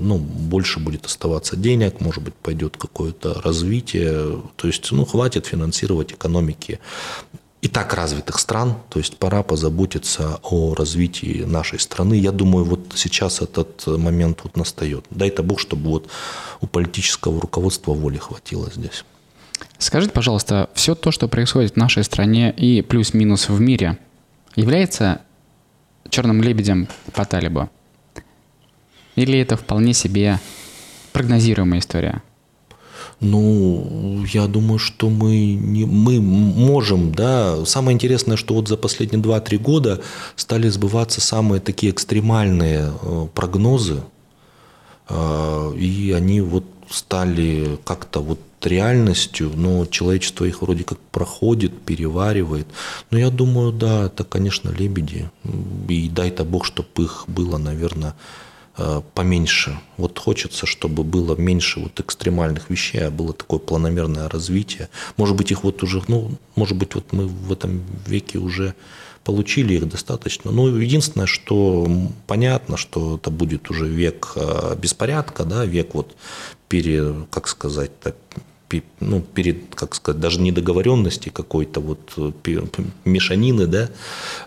ну, 0.02 0.18
больше 0.46 0.80
будет 0.80 1.06
оставаться 1.06 1.56
денег, 1.56 2.00
может 2.00 2.24
быть, 2.24 2.34
пойдет 2.36 2.78
какое-то 2.78 3.42
развитие, 3.42 4.42
то 4.56 4.68
есть, 4.68 4.92
ну, 4.92 5.06
хватит 5.06 5.46
финансировать 5.48 6.14
экономики 6.14 6.80
и 7.62 7.68
так 7.68 7.94
развитых 7.96 8.40
стран, 8.40 8.76
то 8.90 9.00
есть 9.00 9.18
пора 9.18 9.42
позаботиться 9.42 10.40
о 10.44 10.76
развитии 10.76 11.44
нашей 11.48 11.80
страны. 11.80 12.14
Я 12.14 12.32
думаю, 12.32 12.64
вот 12.64 12.94
сейчас 12.96 13.42
этот 13.42 13.88
момент 13.88 14.42
вот 14.44 14.56
настает. 14.56 15.06
Дай-то 15.10 15.42
Бог, 15.42 15.60
чтобы 15.60 15.90
вот 15.90 16.10
у 16.62 16.68
политического 16.68 17.42
руководства 17.42 17.94
воли 17.94 18.18
хватило 18.18 18.70
здесь. 18.70 19.04
Скажите, 19.80 20.14
пожалуйста, 20.14 20.70
все 20.76 20.94
то, 20.94 21.12
что 21.12 21.28
происходит 21.28 21.74
в 21.74 21.78
нашей 21.78 22.04
стране 22.04 22.52
и 22.52 22.84
плюс-минус 22.84 23.50
в 23.50 23.60
мире, 23.60 23.98
является 24.56 25.22
черным 26.10 26.44
лебедем 26.44 26.88
по 27.14 27.26
талибу? 27.26 27.70
Или 29.16 29.40
это 29.40 29.58
вполне 29.58 29.94
себе 29.94 30.40
прогнозируемая 31.14 31.80
история? 31.80 32.22
Ну, 33.22 34.26
я 34.34 34.48
думаю, 34.48 34.78
что 34.78 35.10
мы, 35.10 35.54
не, 35.54 35.86
мы 35.86 36.20
можем, 36.20 37.14
да. 37.14 37.66
Самое 37.66 37.96
интересное, 37.96 38.36
что 38.36 38.56
вот 38.56 38.68
за 38.68 38.76
последние 38.76 39.22
2-3 39.22 39.58
года 39.58 40.02
стали 40.36 40.68
сбываться 40.68 41.22
самые 41.22 41.62
такие 41.62 41.92
экстремальные 41.94 42.92
э, 43.02 43.28
прогнозы, 43.34 44.04
э, 45.08 45.74
и 45.78 46.12
они 46.12 46.42
вот 46.42 46.66
стали 46.90 47.80
как-то 47.86 48.20
вот 48.20 48.40
реальностью, 48.62 49.52
но 49.56 49.86
человечество 49.86 50.46
их 50.46 50.62
вроде 50.62 50.84
как 50.84 51.00
проходит, 51.12 51.82
переваривает. 51.82 52.68
Но 53.12 53.18
я 53.18 53.30
думаю, 53.30 53.72
да, 53.72 54.06
это, 54.06 54.24
конечно, 54.24 54.70
лебеди. 54.70 55.30
И 55.88 56.10
дай-то 56.10 56.44
Бог, 56.44 56.66
чтобы 56.66 57.04
их 57.04 57.26
было, 57.28 57.58
наверное, 57.58 58.16
поменьше. 59.14 59.80
Вот 59.98 60.20
хочется, 60.20 60.66
чтобы 60.66 61.04
было 61.04 61.36
меньше 61.36 61.80
вот 61.80 62.00
экстремальных 62.00 62.70
вещей, 62.70 63.08
а 63.08 63.12
было 63.12 63.34
такое 63.34 63.60
планомерное 63.60 64.28
развитие. 64.30 64.90
Может 65.18 65.36
быть, 65.36 65.52
их 65.52 65.64
вот 65.64 65.82
уже, 65.84 66.02
ну, 66.08 66.32
может 66.56 66.78
быть, 66.78 66.96
вот 66.96 67.14
мы 67.14 67.28
в 67.28 67.52
этом 67.52 67.84
веке 68.06 68.38
уже 68.38 68.76
получили 69.26 69.74
их 69.74 69.90
достаточно. 69.90 70.52
Но 70.52 70.68
единственное, 70.78 71.26
что 71.26 71.88
понятно, 72.28 72.78
что 72.78 73.16
это 73.16 73.32
будет 73.32 73.70
уже 73.72 73.88
век 73.88 74.34
э, 74.36 74.76
беспорядка, 74.80 75.44
да, 75.44 75.66
век 75.66 75.96
вот 75.96 76.16
пере, 76.70 77.16
как 77.32 77.48
сказать, 77.48 77.92
ну, 79.00 79.22
перед, 79.22 79.76
как 79.76 79.96
сказать, 79.96 80.20
даже 80.22 80.42
недоговоренности 80.42 81.30
какой-то 81.30 81.80
вот 81.80 82.36
мешанины, 83.06 83.68
да, 83.68 83.90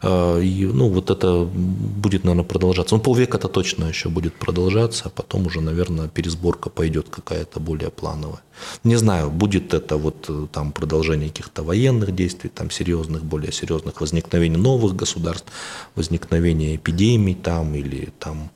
а, 0.03 0.39
и, 0.41 0.67
ну, 0.67 0.89
вот 0.89 1.11
это 1.11 1.45
будет, 1.45 2.25
наверное, 2.25 2.45
продолжаться. 2.45 2.95
Ну, 2.95 3.01
полвека 3.01 3.39
это 3.39 3.49
точно 3.49 3.85
еще 3.85 4.09
будет 4.09 4.35
продолжаться, 4.35 5.05
а 5.07 5.09
потом 5.09 5.47
уже, 5.47 5.61
наверное, 5.61 6.09
пересборка 6.09 6.71
пойдет 6.71 7.09
какая-то 7.11 7.61
более 7.61 7.91
плановая. 7.91 8.41
Не 8.85 8.97
знаю, 8.97 9.31
будет 9.31 9.75
это 9.75 9.97
вот 9.97 10.27
э, 10.29 10.47
там 10.53 10.73
продолжение 10.73 11.29
каких-то 11.29 11.63
военных 11.63 12.15
действий, 12.15 12.51
там 12.51 12.71
серьезных, 12.71 13.25
более 13.25 13.53
серьезных 13.53 14.01
возникновений 14.01 14.57
новых 14.57 14.97
государств, 14.97 15.53
возникновение 15.95 16.77
эпидемий 16.77 17.35
там 17.35 17.75
или 17.75 18.13
там 18.19 18.51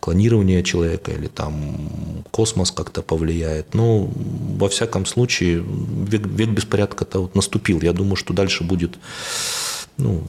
клонирование 0.00 0.62
человека 0.62 1.12
или 1.12 1.28
там 1.28 2.24
космос 2.30 2.70
как-то 2.72 3.02
повлияет. 3.02 3.74
Но 3.74 4.10
во 4.56 4.68
всяком 4.68 5.06
случае 5.06 5.62
век, 5.64 6.26
век 6.26 6.48
беспорядка-то 6.48 7.20
вот 7.20 7.34
наступил. 7.34 7.80
Я 7.82 7.92
думаю, 7.92 8.16
что 8.16 8.32
дальше 8.34 8.64
будет, 8.64 8.98
ну, 9.98 10.24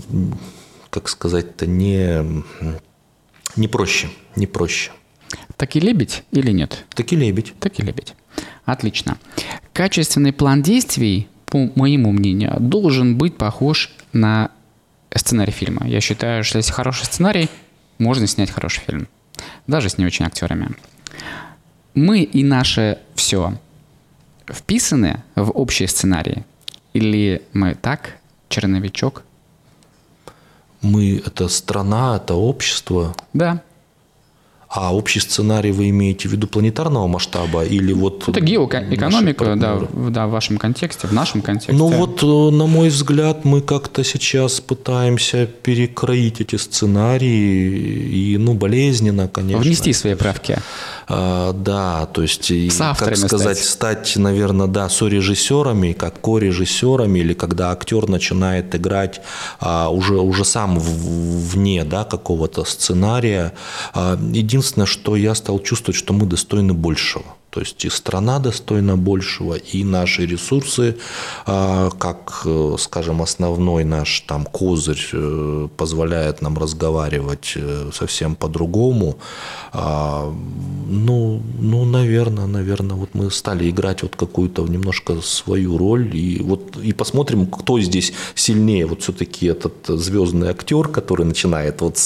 как 0.89 1.07
сказать-то, 1.09 1.65
не, 1.65 2.43
не 3.55 3.67
проще, 3.67 4.09
не 4.35 4.45
проще. 4.45 4.91
Так 5.55 5.75
и 5.75 5.79
лебедь 5.79 6.23
или 6.31 6.51
нет? 6.51 6.85
Так 6.93 7.13
и 7.13 7.15
лебедь. 7.15 7.53
Так 7.59 7.79
и 7.79 7.83
лебедь. 7.83 8.13
Отлично. 8.65 9.17
Качественный 9.73 10.33
план 10.33 10.61
действий, 10.61 11.29
по 11.45 11.69
моему 11.75 12.11
мнению, 12.11 12.57
должен 12.59 13.17
быть 13.17 13.37
похож 13.37 13.91
на 14.11 14.51
сценарий 15.15 15.51
фильма. 15.51 15.87
Я 15.87 16.01
считаю, 16.01 16.43
что 16.43 16.57
если 16.57 16.73
хороший 16.73 17.05
сценарий, 17.05 17.49
можно 17.97 18.27
снять 18.27 18.51
хороший 18.51 18.81
фильм 18.81 19.07
даже 19.67 19.89
с 19.89 19.97
не 19.97 20.05
очень 20.05 20.25
актерами. 20.25 20.69
Мы 21.93 22.21
и 22.23 22.43
наше 22.43 22.99
все 23.15 23.57
вписаны 24.47 25.23
в 25.35 25.51
общий 25.51 25.87
сценарий? 25.87 26.43
Или 26.93 27.41
мы 27.53 27.75
так, 27.75 28.17
черновичок? 28.49 29.23
Мы— 30.81 31.21
это 31.25 31.47
страна, 31.47 32.17
это 32.17 32.33
общество? 32.33 33.15
Да. 33.33 33.61
А 34.73 34.95
общий 34.95 35.19
сценарий 35.19 35.73
вы 35.73 35.89
имеете 35.89 36.29
в 36.29 36.31
виду 36.31 36.47
планетарного 36.47 37.05
масштаба 37.05 37.65
или 37.65 37.91
вот... 37.91 38.29
Это 38.29 38.39
геоэкономика, 38.39 39.55
да, 39.57 39.75
в, 39.75 40.11
да, 40.11 40.27
в 40.27 40.31
вашем 40.31 40.57
контексте, 40.57 41.07
в 41.07 41.11
нашем 41.11 41.41
контексте. 41.41 41.73
Ну 41.73 41.89
вот, 41.89 42.23
э, 42.23 42.55
на 42.55 42.67
мой 42.67 42.87
взгляд, 42.87 43.43
мы 43.43 43.59
как-то 43.59 44.05
сейчас 44.05 44.61
пытаемся 44.61 45.45
перекроить 45.45 46.39
эти 46.39 46.55
сценарии 46.55 48.33
и, 48.33 48.37
ну, 48.37 48.53
болезненно, 48.53 49.27
конечно. 49.27 49.61
Внести 49.61 49.91
свои 49.91 50.15
правки. 50.15 50.57
А, 51.09 51.51
да, 51.51 52.05
то 52.05 52.21
есть, 52.21 52.49
и, 52.51 52.69
как 52.69 53.17
сказать, 53.17 53.57
стать. 53.57 54.07
стать, 54.07 54.15
наверное, 54.15 54.67
да, 54.67 54.87
сорежиссерами, 54.87 55.91
как 55.91 56.21
ко-режиссерами, 56.21 57.19
или 57.19 57.33
когда 57.33 57.71
актер 57.71 58.07
начинает 58.07 58.73
играть 58.73 59.19
а, 59.59 59.89
уже, 59.89 60.13
уже 60.13 60.45
сам 60.45 60.79
в, 60.79 61.51
вне 61.51 61.83
да, 61.83 62.05
какого-то 62.05 62.63
сценария. 62.63 63.51
А, 63.93 64.17
единственное, 64.61 64.85
что 64.85 65.15
я 65.15 65.33
стал 65.35 65.59
чувствовать, 65.59 65.97
что 65.97 66.13
мы 66.13 66.27
достойны 66.27 66.73
большего. 66.73 67.25
То 67.51 67.59
есть 67.59 67.83
и 67.83 67.89
страна 67.89 68.39
достойна 68.39 68.95
большего, 68.95 69.55
и 69.55 69.83
наши 69.83 70.25
ресурсы, 70.25 70.95
а, 71.45 71.89
как, 71.89 72.43
э, 72.45 72.75
скажем, 72.79 73.21
основной 73.21 73.83
наш 73.83 74.21
там 74.21 74.45
козырь 74.45 75.09
э, 75.11 75.67
позволяет 75.75 76.41
нам 76.41 76.57
разговаривать 76.57 77.53
э, 77.57 77.91
совсем 77.93 78.35
по-другому. 78.35 79.17
А, 79.73 80.33
ну, 80.87 81.41
ну, 81.59 81.83
наверное, 81.83 82.47
наверное, 82.47 82.95
вот 82.95 83.09
мы 83.13 83.29
стали 83.29 83.69
играть 83.69 84.03
вот 84.03 84.15
какую-то 84.15 84.65
немножко 84.65 85.21
свою 85.21 85.77
роль, 85.77 86.15
и 86.15 86.41
вот 86.41 86.77
и 86.77 86.93
посмотрим, 86.93 87.47
кто 87.47 87.81
здесь 87.81 88.13
сильнее. 88.33 88.85
Вот 88.85 89.01
все-таки 89.01 89.47
этот 89.47 89.73
звездный 89.87 90.51
актер, 90.51 90.87
который 90.87 91.25
начинает 91.25 91.81
вот 91.81 91.97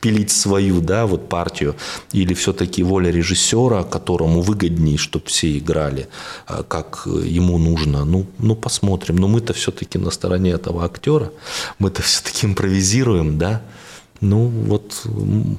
пилить 0.00 0.30
свою, 0.30 0.80
да, 0.80 1.06
вот 1.06 1.28
партию, 1.28 1.74
или 2.12 2.32
все-таки 2.32 2.82
воля 2.82 3.10
режиссера, 3.10 3.82
которому 3.84 4.40
выгоднее 4.40 4.93
компании, 4.94 4.96
чтобы 4.96 5.26
все 5.26 5.58
играли, 5.58 6.06
а, 6.46 6.62
как 6.62 7.06
ему 7.06 7.58
нужно. 7.58 8.04
Ну, 8.04 8.26
ну 8.38 8.54
посмотрим. 8.56 9.16
Но 9.16 9.28
мы-то 9.28 9.52
все-таки 9.52 9.98
на 9.98 10.10
стороне 10.10 10.50
этого 10.50 10.84
актера, 10.84 11.30
мы-то 11.78 12.02
все-таки 12.02 12.46
импровизируем, 12.46 13.38
да. 13.38 13.60
Ну, 14.20 14.48
вот 14.68 15.06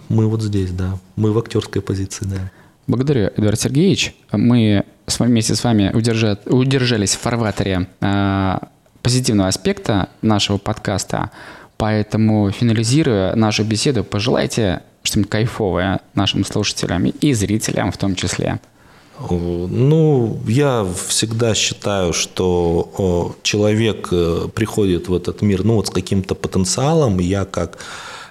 мы 0.09 0.27
вот 0.27 0.41
здесь, 0.41 0.71
да. 0.71 0.97
Мы 1.15 1.31
в 1.31 1.37
актерской 1.37 1.81
позиции, 1.81 2.25
да. 2.25 2.51
Благодарю, 2.87 3.29
Эдуард 3.37 3.59
Сергеевич. 3.59 4.13
Мы 4.31 4.83
с 5.07 5.19
вами, 5.19 5.31
вместе 5.31 5.55
с 5.55 5.63
вами 5.63 5.91
удержат, 5.93 6.41
удержались 6.45 7.15
в 7.15 7.19
фарватере 7.19 7.87
э, 8.01 8.57
позитивного 9.01 9.49
аспекта 9.49 10.07
нашего 10.21 10.57
подкаста. 10.57 11.29
Поэтому, 11.77 12.51
финализируя 12.51 13.35
нашу 13.35 13.63
беседу, 13.63 14.03
пожелайте 14.03 14.81
что-нибудь 15.03 15.29
кайфовое 15.29 15.99
нашим 16.15 16.45
слушателям 16.45 17.05
и 17.05 17.33
зрителям 17.33 17.91
в 17.91 17.97
том 17.97 18.15
числе. 18.15 18.59
Ну, 19.19 20.39
я 20.47 20.86
всегда 21.08 21.56
считаю, 21.56 22.13
что 22.13 23.36
человек 23.43 24.10
э, 24.12 24.47
приходит 24.54 25.08
в 25.08 25.13
этот 25.13 25.41
мир 25.41 25.63
ну, 25.63 25.75
вот 25.75 25.88
с 25.88 25.89
каким-то 25.89 26.36
потенциалом. 26.36 27.19
Я 27.19 27.45
как 27.45 27.78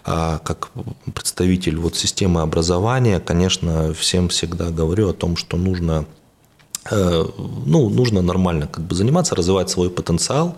а, 0.07 0.39
как 0.39 0.71
представитель 1.15 1.79
вот 1.79 1.97
системы 1.97 2.43
образования, 2.43 3.21
конечно, 3.21 3.95
всем 3.95 4.29
всегда 4.29 4.71
говорю 4.71 5.09
о 5.09 5.15
том, 5.15 5.37
что 5.37 5.57
нужно 5.57 6.05
Э, 6.05 6.24
ну, 6.91 7.89
нужно 7.89 8.21
нормально 8.21 8.67
как 8.67 8.85
бы 8.85 8.95
заниматься, 8.95 9.35
развивать 9.35 9.71
свой 9.71 9.89
потенциал 9.89 10.57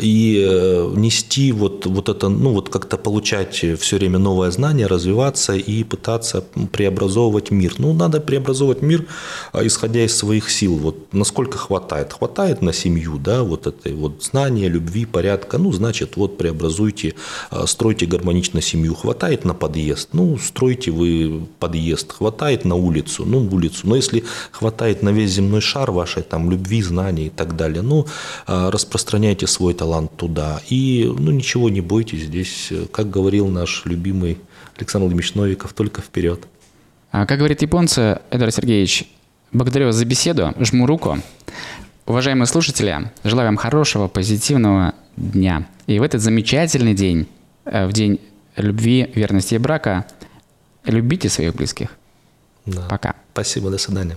и 0.00 0.44
э, 0.44 0.92
нести 0.96 1.52
вот, 1.52 1.86
вот 1.86 2.08
это, 2.08 2.28
ну, 2.28 2.52
вот 2.52 2.68
как-то 2.68 2.96
получать 2.96 3.64
все 3.78 3.96
время 3.96 4.18
новое 4.18 4.50
знание, 4.50 4.86
развиваться 4.86 5.54
и 5.54 5.84
пытаться 5.84 6.44
преобразовывать 6.72 7.52
мир. 7.52 7.74
Ну, 7.78 7.92
надо 7.92 8.20
преобразовывать 8.20 8.82
мир, 8.82 9.06
а, 9.52 9.64
исходя 9.64 10.04
из 10.04 10.16
своих 10.16 10.50
сил. 10.50 10.76
Вот 10.76 11.12
насколько 11.12 11.56
хватает? 11.56 12.12
Хватает 12.12 12.62
на 12.62 12.72
семью, 12.72 13.18
да, 13.18 13.44
вот 13.44 13.68
этой 13.68 13.94
вот 13.94 14.24
знания, 14.24 14.68
любви, 14.68 15.04
порядка. 15.04 15.58
Ну, 15.58 15.72
значит, 15.72 16.16
вот 16.16 16.36
преобразуйте, 16.36 17.14
стройте 17.66 18.06
гармонично 18.06 18.60
семью. 18.60 18.94
Хватает 18.94 19.44
на 19.44 19.54
подъезд? 19.54 20.08
Ну, 20.12 20.36
стройте 20.38 20.90
вы 20.90 21.46
подъезд. 21.60 22.12
Хватает 22.12 22.64
на 22.64 22.74
улицу? 22.74 23.24
Ну, 23.24 23.48
улицу. 23.52 23.86
Но 23.86 23.94
если 23.96 24.24
хватает 24.50 25.02
на 25.02 25.10
весь 25.10 25.30
земной 25.30 25.59
земной 25.60 25.86
шар 25.86 25.90
вашей 25.90 26.22
там 26.22 26.50
любви, 26.50 26.82
знаний 26.82 27.26
и 27.26 27.30
так 27.30 27.56
далее. 27.56 27.82
Ну, 27.82 28.06
а, 28.46 28.70
распространяйте 28.70 29.46
свой 29.46 29.74
талант 29.74 30.16
туда. 30.16 30.60
И, 30.70 31.04
ну, 31.18 31.30
ничего 31.30 31.70
не 31.70 31.80
бойтесь 31.80 32.24
здесь, 32.24 32.72
как 32.92 33.10
говорил 33.10 33.48
наш 33.48 33.86
любимый 33.86 34.38
Александр 34.76 35.04
Владимирович 35.04 35.34
Новиков, 35.34 35.72
только 35.72 36.00
вперед. 36.00 36.40
А 37.12 37.26
как 37.26 37.38
говорит 37.38 37.62
японцы, 37.62 38.20
Эдуард 38.30 38.54
Сергеевич, 38.54 39.04
благодарю 39.52 39.86
вас 39.86 39.96
за 39.96 40.04
беседу, 40.04 40.54
жму 40.60 40.86
руку. 40.86 41.18
Уважаемые 42.06 42.46
слушатели, 42.46 43.10
желаю 43.24 43.48
вам 43.48 43.56
хорошего, 43.56 44.08
позитивного 44.08 44.94
дня. 45.16 45.66
И 45.86 45.98
в 45.98 46.02
этот 46.02 46.20
замечательный 46.20 46.94
день, 46.94 47.26
э, 47.64 47.86
в 47.86 47.92
день 47.92 48.18
любви, 48.56 49.10
верности 49.14 49.54
и 49.54 49.58
брака, 49.58 50.06
любите 50.84 51.28
своих 51.28 51.54
близких. 51.54 51.88
Да. 52.66 52.86
Пока. 52.88 53.14
Спасибо, 53.32 53.70
до 53.70 53.78
свидания. 53.78 54.16